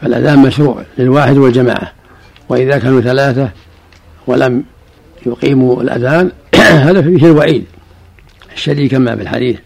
فالأذان 0.00 0.38
مشروع 0.38 0.82
للواحد 0.98 1.36
والجماعة. 1.36 1.92
وإذا 2.48 2.78
كانوا 2.78 3.00
ثلاثة 3.00 3.50
ولم 4.26 4.64
يقيموا 5.26 5.82
الأذان 5.82 6.30
هذا 6.86 7.02
فيه 7.02 7.26
الوعيد. 7.26 7.64
الشديد 8.54 8.90
كما 8.90 9.16
في 9.16 9.22
الحديث. 9.22 9.58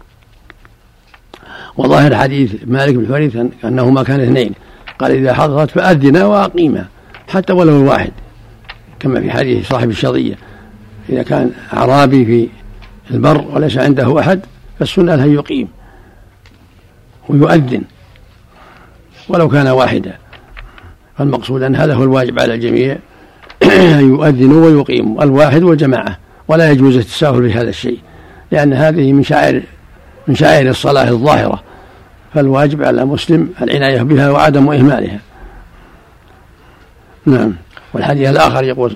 وظاهر 1.77 2.15
حديث 2.15 2.55
مالك 2.65 2.95
بن 2.95 3.07
حويرث 3.07 3.45
أنه 3.65 3.89
ما 3.89 4.03
كان 4.03 4.19
اثنين. 4.19 4.53
قال 4.99 5.11
إذا 5.11 5.33
حضرت 5.33 5.71
فأذنا 5.71 6.25
وأقيما 6.25 6.85
حتى 7.27 7.53
ولو 7.53 7.81
الواحد 7.81 8.11
كما 8.99 9.21
في 9.21 9.31
حديث 9.31 9.67
صاحب 9.67 9.89
الشظية 9.89 10.35
إذا 11.09 11.23
كان 11.23 11.51
أعرابي 11.73 12.25
في 12.25 12.49
البر 13.11 13.45
وليس 13.53 13.77
عنده 13.77 14.19
أحد 14.19 14.39
فالسنة 14.79 15.13
أن 15.13 15.33
يقيم 15.33 15.67
ويؤذن 17.29 17.81
ولو 19.29 19.49
كان 19.49 19.67
واحدا. 19.67 20.17
فالمقصود 21.17 21.63
أن 21.63 21.75
هذا 21.75 21.93
هو 21.93 22.03
الواجب 22.03 22.39
على 22.39 22.53
الجميع 22.53 22.97
أن 23.99 24.09
يؤذنوا 24.09 24.65
ويقيموا 24.65 25.23
الواحد 25.23 25.63
والجماعة. 25.63 26.17
ولا 26.47 26.71
يجوز 26.71 26.95
التساهل 26.97 27.49
في 27.49 27.53
هذا 27.53 27.69
الشيء 27.69 27.99
لأن 28.51 28.73
هذه 28.73 29.13
من 29.13 29.23
شعائر 29.23 29.63
من 30.27 30.35
شعائر 30.35 30.69
الصلاة 30.69 31.09
الظاهرة 31.09 31.63
فالواجب 32.33 32.83
على 32.83 33.01
المسلم 33.01 33.49
العناية 33.61 34.01
بها 34.01 34.29
وعدم 34.29 34.71
إهمالها. 34.71 35.19
نعم. 37.25 37.53
والحديث 37.93 38.29
الآخر 38.29 38.63
يقول 38.63 38.95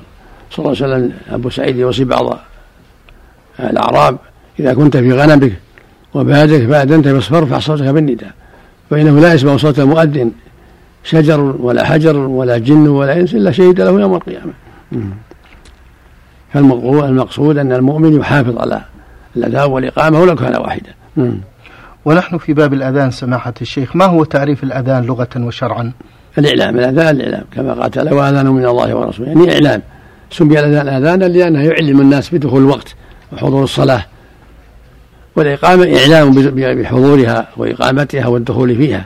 صلى 0.51 0.65
الله 0.65 0.83
عليه 0.83 0.95
وسلم 0.95 1.13
أبو 1.29 1.49
سعيد 1.49 1.77
يوصي 1.77 2.03
بعض 2.03 2.39
الأعراب 3.59 4.17
إذا 4.59 4.73
كنت 4.73 4.97
في 4.97 5.13
غنمك 5.13 5.53
وبادك 6.13 6.67
فأذنت 6.67 7.07
بالصفر 7.07 7.45
فارفع 7.45 7.59
صوتك 7.59 7.83
بالنداء 7.83 8.31
فإنه 8.89 9.19
لا 9.19 9.33
يسمع 9.33 9.57
صوت 9.57 9.79
المؤذن 9.79 10.31
شجر 11.03 11.41
ولا 11.41 11.85
حجر 11.85 12.17
ولا 12.17 12.57
جن 12.57 12.87
ولا 12.87 13.19
إنس 13.19 13.33
إلا 13.33 13.51
شهد 13.51 13.81
له 13.81 14.01
يوم 14.01 14.15
القيامة. 14.15 14.53
فالمقصود 16.53 17.57
أن 17.57 17.71
المؤمن 17.71 18.19
يحافظ 18.19 18.57
على 18.57 18.81
الأذان 19.37 19.71
والإقامة 19.71 20.19
ولو 20.19 20.35
كان 20.35 20.55
واحدا. 20.55 20.93
ونحن 22.05 22.37
في 22.37 22.53
باب 22.53 22.73
الأذان 22.73 23.11
سماحة 23.11 23.53
الشيخ. 23.61 23.95
ما 23.95 24.05
هو 24.05 24.23
تعريف 24.23 24.63
الأذان 24.63 25.03
لغة 25.03 25.29
وشرعا؟ 25.37 25.91
الإعلام. 26.37 26.79
الأذان 26.79 27.15
الإعلام 27.15 27.43
كما 27.55 27.73
قال 27.73 27.91
تعالى 27.91 28.11
وأذان 28.11 28.47
من 28.47 28.65
الله 28.65 28.95
ورسوله. 28.95 29.29
يعني 29.29 29.53
إعلام. 29.53 29.81
سمي 30.31 30.59
الأذان 30.59 30.87
أذانا 30.87 31.25
لأنه 31.25 31.63
يعلم 31.63 32.01
الناس 32.01 32.35
بدخول 32.35 32.61
الوقت 32.61 32.95
وحضور 33.33 33.63
الصلاة. 33.63 34.05
والإقامة 35.35 35.97
إعلام 35.97 36.51
بحضورها 36.81 37.47
وإقامتها 37.57 38.27
والدخول 38.27 38.75
فيها. 38.75 39.05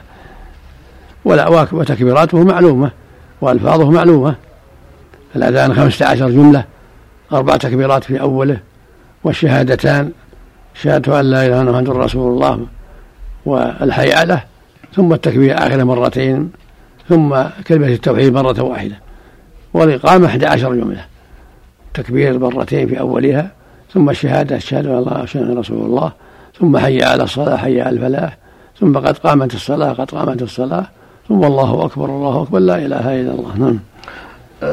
وتكبيراته 1.72 2.44
معلومة 2.44 2.90
وألفاظه 3.40 3.90
معلومة. 3.90 4.34
الأذان 5.36 5.74
خمسة 5.74 6.06
عشر 6.06 6.30
جملة 6.30 6.64
أربع 7.32 7.56
تكبيرات 7.56 8.04
في 8.04 8.20
أوله 8.20 8.58
والشهادتان 9.24 10.10
شهادة 10.82 11.20
أن 11.20 11.26
لا 11.26 11.46
إله 11.46 11.46
إلا 11.46 11.60
الله 11.60 11.72
محمد 11.72 11.88
رسول 11.88 12.32
الله 12.32 12.66
والحي 13.46 14.24
له 14.24 14.42
ثم 14.94 15.12
التكبير 15.12 15.58
آخر 15.58 15.84
مرتين 15.84 16.50
ثم 17.08 17.36
كلمة 17.66 17.86
التوحيد 17.86 18.32
مرة 18.32 18.62
واحدة 18.62 18.98
والإقامة 19.74 20.26
11 20.26 20.74
جملة 20.74 21.04
تكبير 21.94 22.38
مرتين 22.38 22.88
في 22.88 23.00
أولها 23.00 23.50
ثم 23.94 24.10
الشهادة 24.10 24.58
أن 24.72 24.86
الله 24.86 25.24
أشهد 25.24 25.58
رسول 25.58 25.86
الله 25.86 26.12
ثم 26.60 26.78
حي 26.78 27.02
على 27.02 27.22
الصلاة 27.22 27.56
حي 27.56 27.80
على 27.80 27.90
الفلاح 27.90 28.36
ثم 28.80 28.98
قد 28.98 29.18
قامت 29.18 29.54
الصلاة 29.54 29.92
قد 29.92 30.10
قامت 30.10 30.42
الصلاة 30.42 30.86
ثم 31.28 31.44
الله 31.44 31.84
أكبر 31.84 32.04
الله 32.04 32.42
أكبر 32.42 32.58
لا 32.58 32.78
إله 32.78 33.20
إلا 33.20 33.30
الله. 33.30 33.56
نعم. 33.58 33.78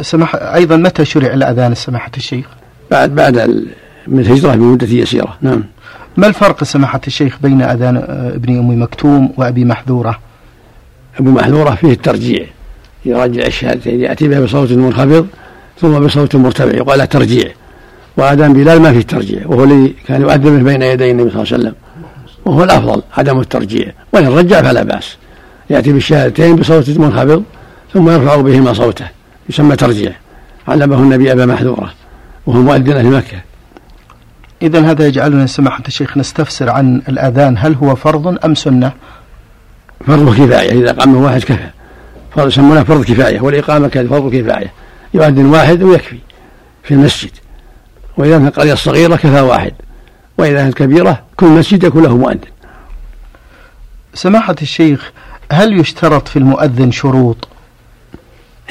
سمح 0.02 0.36
أيضا 0.36 0.76
متى 0.76 1.06
شرع 1.06 1.34
الأذان 1.34 1.76
سماحة 1.76 2.12
الشيخ؟ 2.18 2.46
بعد 2.92 3.16
بعد 3.16 3.66
من 4.08 4.20
الهجرة 4.20 4.56
بمدة 4.56 4.88
يسيرة. 4.88 5.38
نعم. 5.42 5.64
ما 6.18 6.28
الفرق 6.28 6.64
سماحة 6.64 7.02
الشيخ 7.08 7.38
بين 7.42 7.62
أذان 7.62 7.98
ابن 8.36 8.60
أم 8.60 8.82
مكتوم 8.82 9.34
وأبي 9.38 9.66
محذورة؟ 9.66 10.20
أبو 11.20 11.32
محذورة 11.32 11.76
فيه 11.76 11.92
الترجيع. 11.92 12.46
يرجع 13.06 13.46
الشهادتين 13.46 14.02
يأتي 14.02 14.28
بها 14.28 14.40
بصوت 14.40 14.72
منخفض 14.72 15.28
ثم 15.82 16.00
بصوت 16.00 16.36
مرتفع 16.36 16.76
يقال 16.76 17.10
ترجيع. 17.10 17.52
وأذان 18.18 18.54
بلال 18.54 18.82
ما 18.82 18.94
فيه 18.94 19.02
ترجيع 19.02 19.42
وهو 19.46 19.64
الذي 19.64 19.96
كان 20.08 20.22
يؤذن 20.22 20.64
بين 20.64 20.82
يدي 20.82 21.12
النبي 21.12 21.30
صلى 21.30 21.42
الله 21.42 21.54
عليه 21.54 21.64
وسلم. 21.64 21.76
وهو 22.46 22.64
الأفضل 22.64 23.02
عدم 23.18 23.40
الترجيع. 23.40 23.92
وإن 24.14 24.28
رجع 24.28 24.62
فلا 24.62 24.84
بأس. 24.84 25.18
يأتي 25.70 25.94
بالشهادتين 25.94 26.56
بصوت 26.56 26.90
منخفض 26.90 27.44
ثم 27.94 28.10
يرفع 28.10 28.36
بهما 28.36 28.74
صوته 28.74 29.06
يسمى 29.50 29.76
ترجيع. 29.76 30.12
علمه 30.68 30.96
النبي 30.96 31.32
أبا 31.32 31.46
محذورة 31.46 31.94
وهو 32.46 32.62
مؤذن 32.62 32.92
أهل 32.92 33.06
مكة. 33.06 33.38
إذا 34.62 34.92
هذا 34.92 35.08
يجعلنا 35.08 35.46
سماحة 35.46 35.84
الشيخ 35.88 36.18
نستفسر 36.18 36.70
عن 36.70 37.02
الأذان 37.10 37.56
هل 37.58 37.74
هو 37.74 37.96
فرض 37.96 38.46
أم 38.46 38.56
سنة؟ 38.56 38.92
فرض 40.08 40.36
كفاية 40.36 40.72
إذا 40.72 40.92
قام 40.92 41.16
واحد 41.16 41.44
كفى. 41.44 41.70
فرض 42.36 42.48
يسمونه 42.48 42.84
فرض 42.84 43.04
كفاية 43.04 43.42
والإقامة 43.42 43.88
فرض 43.88 44.36
كفاية. 44.36 44.74
يؤذن 45.14 45.46
واحد 45.46 45.84
ويكفي 45.84 46.18
في 46.84 46.94
المسجد. 46.94 47.32
وإذا 48.18 48.38
كانت 48.38 48.48
القرية 48.48 48.74
الصغيرة 48.74 49.16
كفى 49.16 49.42
واحد. 49.42 49.74
وإذا 50.38 50.64
كانت 50.64 50.78
كبيرة 50.78 51.24
كل 51.36 51.48
مسجد 51.48 51.84
يكون 51.84 52.04
له 52.04 52.18
مؤذن. 52.18 52.40
سماحة 54.14 54.56
الشيخ 54.62 55.12
هل 55.52 55.80
يشترط 55.80 56.28
في 56.28 56.40
المؤذن 56.40 56.92
شروط؟ 56.92 57.48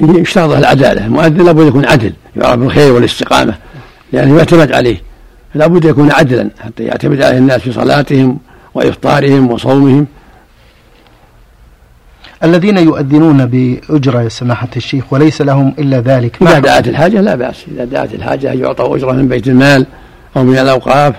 يشترط 0.00 0.50
العدالة. 0.50 1.07
المؤذن 1.07 1.45
لابد 1.45 1.66
يكون 1.66 1.87
عدل 1.87 2.12
يعرف 2.37 2.61
بالخير 2.61 2.93
والاستقامة 2.93 3.55
لأنه 4.12 4.38
يعتمد 4.38 4.73
عليه. 4.73 5.07
لابد 5.54 5.84
يكون 5.84 6.12
عدلا 6.12 6.50
حتى 6.60 6.82
يعتمد 6.82 7.22
عليه 7.22 7.38
الناس 7.38 7.60
في 7.60 7.72
صلاتهم 7.72 8.38
وإفطارهم 8.74 9.50
وصومهم. 9.50 10.06
الذين 12.44 12.78
يؤذنون 12.78 13.46
بأجرة 13.46 14.22
يا 14.22 14.28
سماحة 14.28 14.68
الشيخ 14.76 15.12
وليس 15.12 15.42
لهم 15.42 15.74
إلا 15.78 16.00
ذلك. 16.00 16.42
إذا 16.42 16.58
دعت 16.58 16.88
الحاجة 16.88 17.20
لا 17.20 17.34
بأس. 17.34 17.64
إذا 17.68 17.84
دعت 17.84 18.14
الحاجة 18.14 18.52
أن 18.52 18.58
يعطوا 18.58 18.96
أجرة 18.96 19.12
من 19.12 19.28
بيت 19.28 19.48
المال 19.48 19.86
أو 20.36 20.44
من 20.44 20.58
الأوقاف 20.58 21.14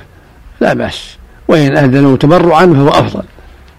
لا 0.62 0.74
بأس. 0.74 1.18
وإن 1.48 1.78
أذنوا 1.78 2.18
تبرعا 2.18 2.66
فهو 2.66 2.90
أفضل. 2.90 3.24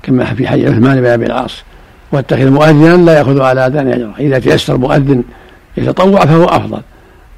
كما 0.02 0.24
في 0.24 0.48
حي 0.48 0.66
عثمان 0.66 1.00
بن 1.00 1.06
أبي 1.06 1.26
العاص. 1.26 1.62
واتخذ 2.12 2.50
مؤذنا 2.50 2.96
لا 2.96 3.18
يأخذ 3.18 3.40
على 3.40 3.66
أذان 3.66 3.88
أجرا 3.88 4.12
إذا 4.20 4.38
تيسر 4.38 4.76
مؤذن 4.76 5.22
يتطوع 5.76 6.26
فهو 6.26 6.44
أفضل. 6.44 6.80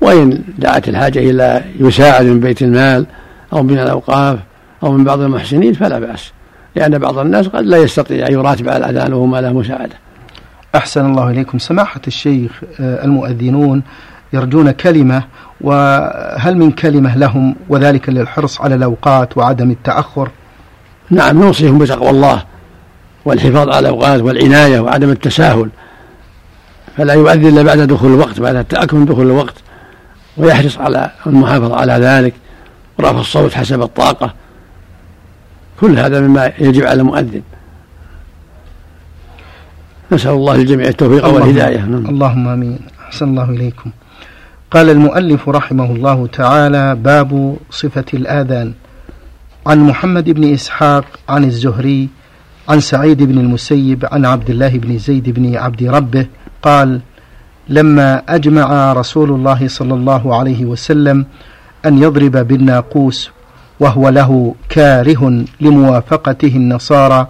وإن 0.01 0.43
دعت 0.59 0.89
الحاجة 0.89 1.19
إلى 1.19 1.65
يساعد 1.81 2.27
من 2.27 2.41
بيت 2.41 2.63
المال 2.63 3.07
أو 3.53 3.63
من 3.63 3.79
الأوقاف 3.79 4.39
أو 4.83 4.93
من 4.93 5.05
بعض 5.05 5.21
المحسنين 5.21 5.73
فلا 5.73 5.99
بأس 5.99 6.33
لأن 6.77 6.99
بعض 6.99 7.19
الناس 7.19 7.49
قد 7.49 7.65
لا 7.65 7.77
يستطيع 7.77 8.27
أن 8.27 8.33
يراتب 8.33 8.69
على 8.69 8.91
الأذان 8.91 9.13
وهو 9.13 9.27
ما 9.27 9.41
له 9.41 9.53
مساعدة. 9.53 9.95
أحسن 10.75 11.07
الله 11.07 11.31
إليكم. 11.31 11.59
سماحة 11.59 12.01
الشيخ 12.07 12.61
آه، 12.81 13.05
المؤذنون 13.05 13.83
يرجون 14.33 14.71
كلمة 14.71 15.23
وهل 15.61 16.57
من 16.57 16.71
كلمة 16.71 17.17
لهم 17.17 17.57
وذلك 17.69 18.09
للحرص 18.09 18.61
على 18.61 18.75
الأوقات 18.75 19.37
وعدم 19.37 19.71
التأخر؟ 19.71 20.31
نعم 21.11 21.41
نوصيهم 21.41 21.79
بتقوى 21.79 22.11
الله 22.11 22.43
والحفاظ 23.25 23.69
على 23.69 23.79
الأوقات 23.79 24.21
والعناية 24.21 24.81
وعدم 24.81 25.11
التساهل. 25.11 25.71
فلا 26.97 27.15
يؤذن 27.15 27.47
إلا 27.47 27.63
بعد 27.63 27.79
دخول 27.79 28.15
الوقت 28.15 28.41
بعد 28.41 28.57
التأكد 28.57 28.95
من 28.95 29.05
دخول 29.05 29.27
الوقت. 29.27 29.55
ويحرص 30.41 30.79
على 30.79 31.11
المحافظة 31.27 31.77
على 31.77 31.93
ذلك 31.93 32.35
ورفع 32.99 33.21
الصوت 33.21 33.55
حسب 33.55 33.83
الطاقة. 33.83 34.35
كل 35.81 35.99
هذا 35.99 36.21
مما 36.21 36.53
يجب 36.59 36.87
على 36.87 37.01
المؤذن. 37.01 37.43
نسأل 40.13 40.31
الله 40.31 40.55
الجميع 40.55 40.89
التوفيق 40.89 41.27
والهداية. 41.27 41.79
نعم. 41.79 42.07
اللهم 42.07 42.49
آمين. 42.49 42.79
أحسن 43.09 43.29
الله 43.29 43.51
إليكم. 43.51 43.91
قال 44.71 44.91
المؤلف 44.91 45.49
رحمه 45.49 45.91
الله 45.93 46.27
تعالى 46.27 46.95
باب 46.95 47.57
صفة 47.71 48.05
الآذان. 48.15 48.73
عن 49.67 49.79
محمد 49.79 50.31
بن 50.31 50.53
إسحاق 50.53 51.05
عن 51.29 51.45
الزهري 51.45 52.09
عن 52.69 52.81
سعيد 52.81 53.23
بن 53.23 53.39
المسيب 53.39 54.07
عن 54.13 54.27
عبد 54.27 54.51
الله 54.51 54.69
بن 54.69 54.99
زيد 54.99 55.31
بن 55.31 55.57
عبد 55.57 55.83
ربه 55.83 56.27
قال 56.63 57.01
لما 57.71 58.23
أجمع 58.29 58.93
رسول 58.93 59.31
الله 59.31 59.69
صلى 59.69 59.95
الله 59.95 60.37
عليه 60.37 60.65
وسلم 60.65 61.27
أن 61.87 62.03
يضرب 62.03 62.37
بالناقوس 62.37 63.31
وهو 63.81 64.09
له 64.09 64.55
كاره 64.69 65.45
لموافقته 65.61 66.57
النصارى 66.57 67.29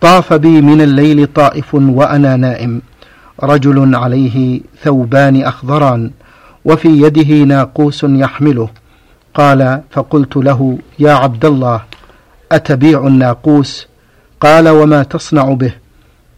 طاف 0.00 0.32
بي 0.32 0.60
من 0.60 0.80
الليل 0.80 1.26
طائف 1.26 1.74
وأنا 1.74 2.36
نائم. 2.36 2.82
رجل 3.42 3.94
عليه 3.94 4.60
ثوبان 4.82 5.42
أخضران 5.42 6.10
وفي 6.64 6.88
يده 6.88 7.44
ناقوس 7.44 8.04
يحمله. 8.04 8.68
قال 9.34 9.80
فقلت 9.90 10.36
له 10.36 10.78
يا 10.98 11.12
عبد 11.12 11.44
الله 11.44 11.82
أتبيع 12.52 13.06
الناقوس؟ 13.06 13.86
قال 14.40 14.68
وما 14.68 15.02
تصنع 15.02 15.52
به؟ 15.52 15.72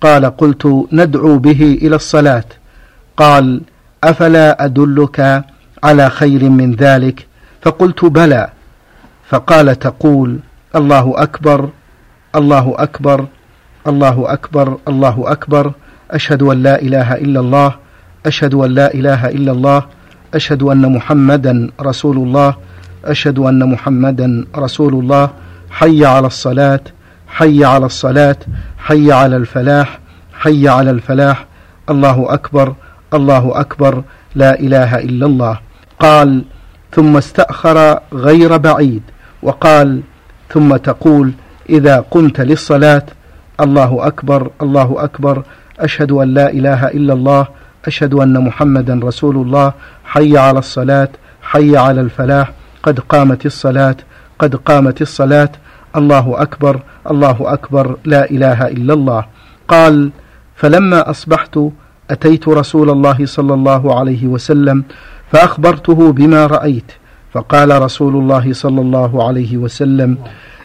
قال 0.00 0.36
قلت 0.36 0.86
ندعو 0.92 1.38
به 1.38 1.78
إلى 1.82 1.96
الصلاة. 1.96 2.44
قال 3.16 3.60
أفلا 4.04 4.64
أدلك 4.64 5.44
على 5.84 6.10
خير 6.10 6.48
من 6.50 6.74
ذلك؟ 6.74 7.26
فقلت 7.62 8.04
بلى. 8.04 8.48
فقال 9.28 9.78
تقول 9.78 10.38
الله 10.76 11.14
أكبر 11.16 11.68
الله 12.36 12.74
أكبر 12.78 13.26
الله 13.86 14.32
أكبر 14.32 14.78
الله 14.88 15.24
أكبر. 15.26 15.72
أشهد 16.10 16.42
أن 16.42 16.62
لا 16.62 16.82
إله 16.82 17.14
إلا 17.14 17.40
الله 17.40 17.74
أشهد 18.26 18.54
أن 18.54 18.70
لا 18.70 18.94
إله 18.94 19.28
إلا 19.28 19.52
الله 19.52 19.86
أشهد 20.34 20.62
أن 20.62 20.92
محمدا 20.92 21.70
رسول 21.80 22.16
الله 22.16 22.56
أشهد 23.04 23.38
أن 23.38 23.68
محمدا 23.68 24.44
رسول 24.56 24.94
الله. 24.94 25.30
حي 25.70 26.04
على 26.04 26.26
الصلاة 26.26 26.80
حي 27.28 27.64
على 27.64 27.86
الصلاة 27.86 28.36
حي 28.78 29.12
على 29.12 29.36
الفلاح 29.36 29.98
حي 30.34 30.68
على 30.68 30.90
الفلاح. 30.90 31.46
الله 31.90 32.34
أكبر 32.34 32.74
الله 33.14 33.60
أكبر 33.60 34.02
لا 34.34 34.60
إله 34.60 34.98
إلا 34.98 35.26
الله. 35.26 35.58
قال 36.00 36.44
ثم 36.92 37.16
استأخر 37.16 37.98
غير 38.12 38.56
بعيد. 38.56 39.02
وقال 39.42 40.00
ثم 40.50 40.76
تقول 40.76 41.32
إذا 41.68 42.04
قمت 42.10 42.40
للصلاة 42.40 43.06
الله 43.60 44.06
أكبر 44.06 44.50
الله 44.62 44.94
أكبر 44.98 45.42
أشهد 45.80 46.12
أن 46.12 46.34
لا 46.34 46.50
إله 46.50 46.88
إلا 46.88 47.12
الله 47.12 47.46
أشهد 47.86 48.14
أن 48.14 48.44
محمدا 48.44 49.00
رسول 49.02 49.36
الله 49.36 49.72
حي 50.04 50.38
على 50.38 50.58
الصلاة 50.58 51.08
حي 51.42 51.76
على 51.76 52.00
الفلاح 52.00 52.52
قد 52.82 53.00
قامت 53.00 53.46
الصلاة 53.46 53.96
قد 54.38 54.56
قامت 54.56 55.02
الصلاة 55.02 55.48
الله 55.96 56.42
أكبر 56.42 56.80
الله 57.10 57.36
أكبر 57.40 57.96
لا 58.04 58.30
إله 58.30 58.68
إلا 58.68 58.94
الله. 58.94 59.24
قال 59.68 60.10
فلما 60.56 61.10
أصبحت 61.10 61.58
أتيت 62.10 62.48
رسول 62.48 62.90
الله 62.90 63.26
صلى 63.26 63.54
الله 63.54 63.98
عليه 63.98 64.26
وسلم 64.26 64.84
فأخبرته 65.32 66.12
بما 66.12 66.46
رأيت 66.46 66.92
فقال 67.32 67.82
رسول 67.82 68.16
الله 68.16 68.52
صلى 68.52 68.80
الله 68.80 69.28
عليه 69.28 69.56
وسلم 69.56 70.18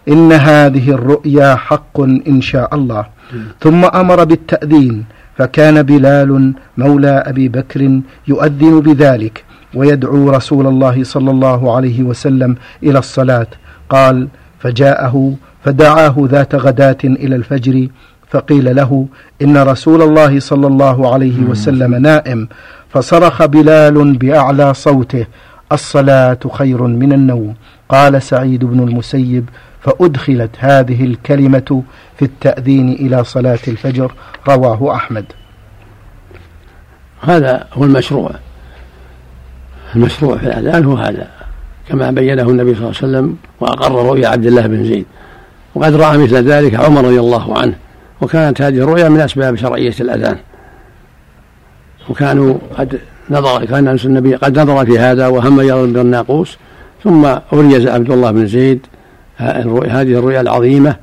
إن 0.10 0.32
هذه 0.32 0.92
الرؤيا 0.92 1.56
حق 1.56 2.00
إن 2.02 2.42
شاء 2.42 2.76
الله. 2.76 3.06
ثم 3.60 3.86
أمر 3.86 4.24
بالتأذين 4.24 5.06
فكان 5.38 5.84
بلال 5.84 6.54
مولى 6.78 7.24
أبي 7.28 7.48
بكر 7.50 8.02
يؤذن 8.28 8.80
بذلك 8.80 9.44
ويدعو 9.74 10.30
رسول 10.30 10.68
الله 10.68 11.04
صلى 11.04 11.32
الله 11.32 11.76
عليه 11.76 12.04
وسلم 12.04 12.56
إلى 12.84 13.00
الصلاة. 13.00 13.48
قال 13.90 14.28
فجاءه 14.60 15.34
فدعاه 15.64 16.16
ذات 16.20 16.56
غداة 16.56 16.98
إلى 17.04 17.36
الفجر 17.36 17.88
فقيل 18.30 18.76
له 18.76 19.08
إن 19.42 19.58
رسول 19.58 20.02
الله 20.02 20.40
صلى 20.40 20.68
الله 20.68 21.14
عليه 21.14 21.40
وسلم 21.40 21.96
نائم 21.96 22.48
فصرخ 22.90 23.46
بلال 23.46 24.18
بأعلى 24.18 24.74
صوته 24.74 25.26
الصلاة 25.72 26.40
خير 26.52 26.82
من 26.84 27.14
النوم. 27.14 27.56
قال 27.90 28.22
سعيد 28.22 28.66
بن 28.66 28.80
المسيب 28.80 29.50
فأدخلت 29.82 30.50
هذه 30.60 31.06
الكلمة 31.06 31.84
في 32.18 32.26
التأذين 32.26 32.90
إلى 32.94 33.24
صلاة 33.24 33.60
الفجر. 33.68 34.12
رواه 34.48 34.96
أحمد. 34.96 35.26
هذا 37.22 37.68
هو 37.74 37.84
المشروع. 37.84 38.32
المشروع 39.96 40.38
في 40.38 40.44
الأذان 40.44 40.86
هو 40.86 40.96
هذا 40.96 41.28
كما 41.90 42.12
بينه 42.12 42.50
النبي 42.50 42.76
صلى 42.76 42.84
الله 42.84 42.96
عليه 42.98 42.98
وسلم 42.98 43.36
وأقر 43.60 43.92
رؤيا 43.92 44.28
عبد 44.28 44.46
الله 44.46 44.68
بن 44.68 44.84
زيد. 44.84 45.06
وقد 45.76 45.96
رأى 45.96 46.18
مثل 46.18 46.36
ذلك 46.36 46.76
عمر 46.76 47.06
رضي 47.06 47.20
الله 47.20 47.58
عنه. 47.58 47.76
وكانت 48.22 48.62
هذه 48.62 48.78
الرؤيا 48.78 49.10
من 49.10 49.22
أسباب 49.22 49.56
شرعية 49.56 49.96
الأذان. 50.00 50.38
وكانوا 52.10 52.56
قد 52.78 53.00
نظر 53.30 53.66
كان 53.66 54.00
النبي 54.06 54.36
قد 54.36 54.60
نظر 54.60 54.86
في 54.86 55.00
هذا 55.00 55.28
وهم 55.28 55.62
يضرب 55.62 55.94
بالناقوس 55.94 56.58
ثم 57.04 57.26
أريز 57.54 57.88
عبد 57.88 58.12
الله 58.12 58.32
بن 58.32 58.48
زيد 58.48 58.86
هذه 59.40 60.14
الرؤيا 60.14 60.42
العظيمة 60.42 60.96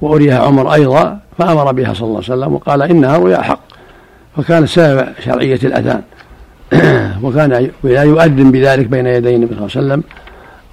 وأريها 0.00 0.38
عمر 0.38 0.74
أيضا 0.74 1.18
فأمر 1.38 1.72
بها 1.72 1.94
صلى 1.94 2.06
الله 2.06 2.22
عليه 2.28 2.34
وسلم 2.34 2.54
وقال 2.54 2.82
إنها 2.82 3.16
رؤيا 3.16 3.42
حق. 3.42 3.60
فكان 4.36 4.66
سبب 4.66 5.06
شرعية 5.24 5.58
الأذان. 5.64 6.02
وكان 7.24 7.70
لا 7.84 8.02
يؤذن 8.02 8.50
بذلك 8.50 8.86
بين 8.86 9.06
يدي 9.06 9.36
النبي 9.36 9.54
صلى 9.54 9.66
الله 9.66 9.70
عليه 9.76 9.86
وسلم. 9.86 10.02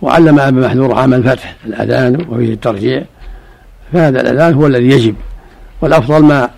وعلم 0.02 0.40
أبا 0.40 0.68
محذور 0.68 0.94
عام 0.94 1.14
الفتح 1.14 1.56
الأذان 1.66 2.26
وفيه 2.30 2.54
الترجيع. 2.54 3.04
فهذا 3.94 4.22
الأذان 4.22 4.54
هو 4.54 4.68
الذي 4.68 4.90
يجب 4.90 5.16
والأفضل 5.82 6.24
ما 6.24 6.50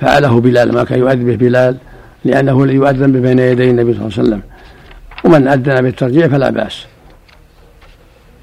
فعله 0.00 0.40
بلال 0.40 0.72
ما 0.72 0.84
كان 0.84 0.98
يؤذن 0.98 1.24
به 1.24 1.36
بلال 1.36 1.76
لأنه 2.24 2.72
يؤذن 2.72 3.12
به 3.12 3.20
بين 3.20 3.38
يدي 3.38 3.70
النبي 3.70 3.94
صلى 3.94 4.06
الله 4.06 4.12
عليه 4.18 4.28
وسلم. 4.28 4.42
ومن 5.24 5.48
أذن 5.48 5.82
بالترجيع 5.82 6.28
فلا 6.28 6.50
بأس. 6.50 6.86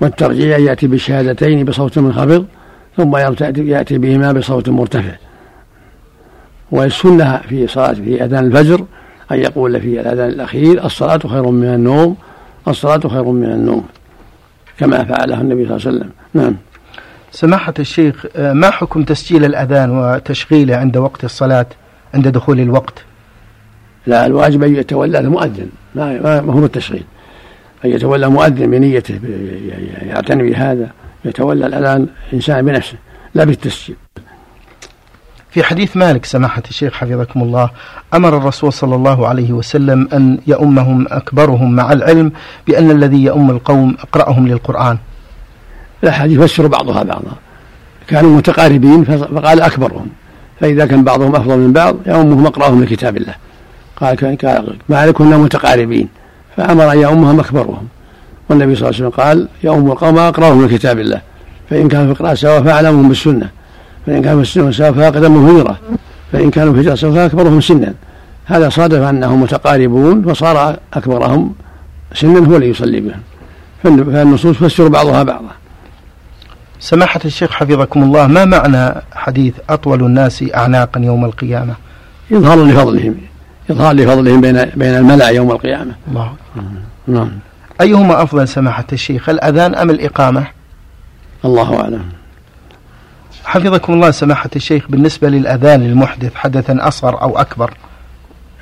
والترجيع 0.02 0.58
يأتي 0.58 0.88
بالشهادتين 0.88 1.66
بصوت 1.66 2.00
منخفض 2.00 2.46
ثم 2.98 3.18
يأتي 3.58 3.98
بهما 3.98 4.32
بصوت 4.32 4.70
مرتفع. 4.70 5.16
والسنة 6.72 7.38
في 7.38 7.68
صلاة 7.68 7.94
في 7.94 8.24
أذان 8.24 8.46
الفجر 8.46 8.86
أن 9.32 9.40
يقول 9.40 9.82
في 9.82 10.02
الأذان 10.02 10.30
الأخير 10.30 10.86
الصلاة 10.86 11.18
خير 11.18 11.44
من 11.44 11.74
النوم 11.74 12.16
الصلاة 12.68 13.00
خير 13.08 13.24
من 13.24 13.52
النوم 13.52 13.86
كما 14.80 15.04
فعله 15.04 15.42
النبي 15.42 15.66
صلى 15.66 15.78
الله 15.78 15.88
عليه 15.88 15.98
وسلم. 15.98 16.10
نعم. 16.34 16.56
سماحة 17.36 17.74
الشيخ 17.80 18.26
ما 18.38 18.70
حكم 18.70 19.04
تسجيل 19.04 19.46
الأذان 19.46 19.92
وتشغيله 19.92 20.76
عند 20.76 20.98
وقت 20.98 21.24
الصلاة 21.24 21.66
عند 22.14 22.28
دخول 22.28 22.60
الوقت؟ 22.60 23.04
لا 24.08 24.26
الواجب 24.26 24.64
أن 24.64 24.76
يتولى 24.76 25.20
المؤذن 25.20 25.70
ما, 25.96 26.42
ما 26.42 26.54
هو 26.54 26.66
التشغيل. 26.66 27.04
أن 27.86 27.90
يتولى 27.90 28.30
مؤذن 28.30 28.72
بنيته 28.72 29.20
يعتني 30.02 30.50
بهذا 30.50 30.90
يتولى 31.26 31.66
الأذان 31.66 32.08
إنسان 32.34 32.66
بنفسه 32.66 32.98
لا 33.34 33.44
بالتسجيل. 33.44 33.96
في 35.50 35.64
حديث 35.64 35.98
مالك 35.98 36.26
سماحة 36.26 36.64
الشيخ 36.70 36.94
حفظكم 36.94 37.42
الله 37.42 37.70
أمر 38.14 38.38
الرسول 38.38 38.74
صلى 38.74 38.96
الله 38.96 39.28
عليه 39.28 39.52
وسلم 39.52 40.10
أن 40.14 40.40
يؤمهم 40.48 41.06
أكبرهم 41.10 41.76
مع 41.76 41.92
العلم 41.92 42.32
بأن 42.68 42.92
الذي 42.92 43.24
يؤم 43.24 43.52
القوم 43.52 43.96
أقرأهم 44.00 44.48
للقرآن. 44.48 44.98
الأحاديث 46.06 46.40
يفسر 46.40 46.68
بعضها 46.68 47.04
بعضا. 47.04 47.32
كانوا 48.08 48.38
متقاربين 48.38 49.04
فقال 49.04 49.62
أكبرهم. 49.62 50.08
فإذا 50.60 50.86
كان 50.86 51.04
بعضهم 51.04 51.36
أفضل 51.36 51.58
من 51.58 51.74
بعض 51.74 51.96
يؤمهم 52.08 52.46
أقرأهم 52.46 52.84
لكتاب 52.84 53.18
الله. 53.18 53.36
قال 54.02 54.16
كان 54.16 54.64
مالك 54.90 55.14
كنا 55.14 55.38
متقاربين. 55.38 56.08
فأمر 56.58 56.92
أن 56.92 57.00
يؤمهم 57.00 57.40
أكبرهم. 57.40 57.88
والنبي 58.50 58.76
صلى 58.76 58.90
الله 58.90 59.00
عليه 59.00 59.08
وسلم 59.08 59.24
قال 59.24 59.48
يؤم 59.64 59.92
القوم 59.92 60.18
أقرأهم 60.18 60.66
لكتاب 60.66 61.00
الله. 61.00 61.22
فإن 61.70 61.88
كان 61.88 62.06
في 62.06 62.12
القراءة 62.12 62.34
سواء 62.34 62.64
فأعلمهم 62.64 63.10
بالسنة. 63.10 63.50
فإن 64.06 64.22
كانوا 64.22 64.44
في 64.44 64.50
السنة 64.50 64.72
سواء 64.72 64.92
فأقدمهم 64.92 65.58
هجرة 65.58 65.78
فإن 66.32 66.52
كانوا 66.52 66.74
في 66.74 66.80
الهجرة 66.80 66.96
سواء 66.96 67.14
فأكبرهم 67.14 67.62
سنا. 67.62 67.94
هذا 68.46 68.70
صادف 68.70 69.02
أنهم 69.02 69.42
متقاربون 69.42 70.22
فصار 70.22 70.80
أكبرهم 70.94 71.54
سنا 72.14 72.40
هو 72.40 72.56
اللي 72.56 72.70
يصلي 72.70 73.00
بهم. 73.00 73.22
فالنصوص 73.84 74.58
تفسر 74.58 74.88
بعضها 74.88 75.24
بعضا. 75.24 75.52
سماحة 76.80 77.20
الشيخ 77.26 77.52
حفظكم 77.52 78.04
الله 78.04 78.28
ما 78.28 78.46
معنى 78.46 79.02
حديث 79.16 79.54
أطول 79.70 80.04
الناس 80.04 80.46
أعناقا 80.56 81.00
يوم 81.00 81.26
القيامة؟ 81.26 81.74
إظهار 82.32 82.64
لفضلهم 82.64 83.16
إظهار 83.72 83.96
لفضلهم 83.96 84.42
بين 84.42 84.66
بين 84.66 84.96
الملأ 84.96 85.30
يوم 85.30 85.52
القيامة. 85.52 85.96
الله. 86.08 86.34
نعم. 87.08 87.32
أيهما 87.82 88.24
أفضل 88.24 88.48
سماحة 88.48 88.86
الشيخ 88.94 89.30
الأذان 89.30 89.76
أم 89.76 89.90
الإقامة؟ 89.90 90.48
الله 91.46 91.82
أعلم. 91.82 92.04
حفظكم 93.46 93.94
الله 93.94 94.12
سماحة 94.12 94.50
الشيخ 94.56 94.86
بالنسبة 94.90 95.30
للأذان 95.30 95.82
المحدث 95.82 96.36
حدثا 96.36 96.78
أصغر 96.88 97.22
أو 97.22 97.38
أكبر؟ 97.38 97.74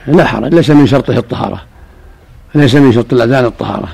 لا 0.08 0.26
حرج 0.26 0.54
ليس 0.54 0.70
من 0.70 0.88
شرطه 0.88 1.18
الطهارة 1.18 1.62
ليس 2.56 2.76
من 2.76 2.92
شرط 2.92 3.14
الأذان 3.14 3.46
الطهارة. 3.46 3.88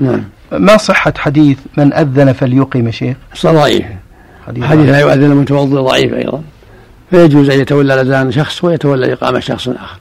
نعم. 0.00 0.24
ما 0.52 0.76
صحة 0.76 1.12
حديث 1.16 1.58
من 1.76 1.92
أذن 1.92 2.32
فليقم 2.32 2.90
شيخ؟ 2.90 3.16
ضعيف 3.46 3.84
حديث, 4.46 4.64
حديث 4.64 4.88
لا 4.90 5.00
يؤذن 5.00 5.32
المتوضئ 5.32 5.76
ضعيف 5.76 6.14
أيضا. 6.14 6.42
فيجوز 7.10 7.50
أن 7.50 7.60
يتولى 7.60 7.94
الأذان 7.94 8.32
شخص 8.32 8.64
ويتولى 8.64 9.12
إقامة 9.12 9.40
شخص 9.40 9.68
آخر. 9.68 9.98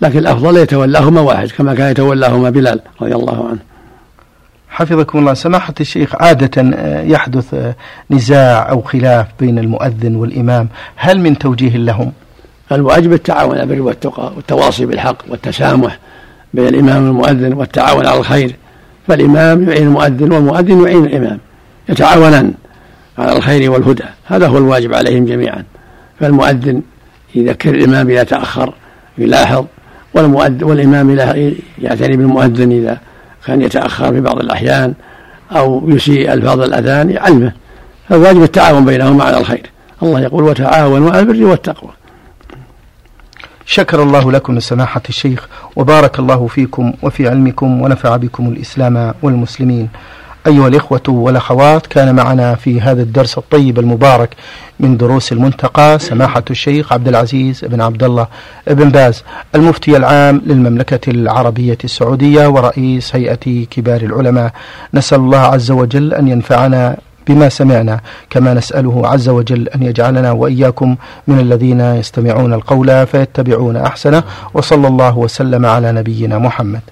لكن 0.00 0.18
الأفضل 0.18 0.56
يتولاهما 0.56 1.20
واحد 1.20 1.50
كما 1.50 1.74
كان 1.74 1.90
يتولاهما 1.90 2.50
بلال 2.50 2.80
رضي 3.02 3.14
الله 3.14 3.48
عنه. 3.48 3.58
حفظكم 4.68 5.18
الله. 5.18 5.34
سماحة 5.34 5.74
الشيخ 5.80 6.14
عادة 6.22 6.62
آه، 6.74 7.02
يحدث 7.02 7.54
آه، 7.54 7.74
نزاع 8.10 8.70
أو 8.70 8.82
خلاف 8.82 9.26
بين 9.40 9.58
المؤذن 9.58 10.16
والإمام. 10.16 10.68
هل 10.96 11.20
من 11.20 11.38
توجيه 11.38 11.76
لهم؟ 11.76 12.12
الواجب 12.72 13.12
التعاون 13.12 13.58
على 13.58 13.62
البر 13.62 13.82
والتقى 13.82 14.32
والتواصي 14.36 14.86
بالحق 14.86 15.16
والتسامح 15.28 15.98
بين 16.54 16.68
الإمام 16.68 17.04
والمؤذن 17.04 17.52
والتعاون 17.52 18.06
على 18.06 18.18
الخير. 18.18 18.56
فالإمام 19.10 19.68
يعين 19.68 19.86
المؤذن 19.86 20.32
والمؤذن 20.32 20.84
يعين 20.84 21.04
الإمام 21.04 21.38
يتعاونان 21.88 22.52
على 23.18 23.36
الخير 23.36 23.70
والهدى 23.70 24.04
هذا 24.24 24.46
هو 24.46 24.58
الواجب 24.58 24.94
عليهم 24.94 25.24
جميعا. 25.24 25.64
فالمؤذن 26.20 26.82
يذكر 27.34 27.74
الإمام 27.74 28.10
إذا 28.10 28.22
تأخر 28.22 28.74
يلاحظ 29.18 29.64
والمؤذن 30.14 30.64
والإمام 30.64 31.10
يعتني 31.78 32.16
بالمؤذن 32.16 32.72
إذا 32.72 32.98
كان 33.46 33.62
يتأخر 33.62 34.12
في 34.12 34.20
بعض 34.20 34.38
الأحيان 34.38 34.94
أو 35.52 35.90
يسيء 35.90 36.32
ألفاظ 36.32 36.60
الأذان 36.60 37.10
يعلمه. 37.10 37.52
فالواجب 38.08 38.42
التعاون 38.42 38.84
بينهما 38.84 39.24
على 39.24 39.38
الخير. 39.38 39.70
الله 40.02 40.20
يقول 40.20 40.44
وتعاونوا 40.44 41.10
على 41.10 41.20
البر 41.20 41.44
والتقوى 41.44 41.90
شكر 43.72 44.02
الله 44.02 44.32
لكم 44.32 44.60
سماحة 44.60 45.02
الشيخ 45.08 45.48
وبارك 45.76 46.18
الله 46.18 46.46
فيكم 46.46 46.92
وفي 47.02 47.28
علمكم 47.28 47.82
ونفع 47.82 48.16
بكم 48.16 48.48
الإسلام 48.48 49.14
والمسلمين. 49.22 49.88
أيها 50.46 50.68
الإخوة 50.68 51.02
والأخوات 51.08 51.86
كان 51.86 52.14
معنا 52.14 52.54
في 52.54 52.80
هذا 52.80 53.02
الدرس 53.02 53.38
الطيب 53.38 53.78
المبارك 53.78 54.36
من 54.80 54.96
دروس 54.96 55.32
المنتقى 55.32 55.98
سماحة 55.98 56.42
الشيخ 56.50 56.92
عبد 56.92 57.08
العزيز 57.08 57.64
بن 57.64 57.80
عبد 57.80 58.02
الله 58.02 58.26
بن 58.66 58.88
باز 58.88 59.24
المفتي 59.54 59.96
العام 59.96 60.42
للمملكة 60.46 61.10
العربية 61.10 61.78
السعودية 61.84 62.46
ورئيس 62.46 63.16
هيئة 63.16 63.64
كبار 63.70 64.00
العلماء. 64.00 64.52
نسأل 64.94 65.18
الله 65.18 65.38
عز 65.38 65.70
وجل 65.70 66.14
أن 66.14 66.28
ينفعنا 66.28 66.96
بما 67.30 67.48
سمعنا 67.48 68.00
كما 68.30 68.54
نسأله 68.54 69.08
عز 69.12 69.28
وجل 69.28 69.68
أن 69.68 69.82
يجعلنا 69.82 70.30
وإياكم 70.32 70.96
من 71.28 71.38
الذين 71.40 71.80
يستمعون 71.80 72.52
القول 72.54 73.06
فيتبعون 73.06 73.76
أحسنه 73.76 74.22
وصلى 74.54 74.88
الله 74.88 75.18
وسلم 75.18 75.66
على 75.66 75.92
نبينا 75.92 76.38
محمد. 76.38 76.84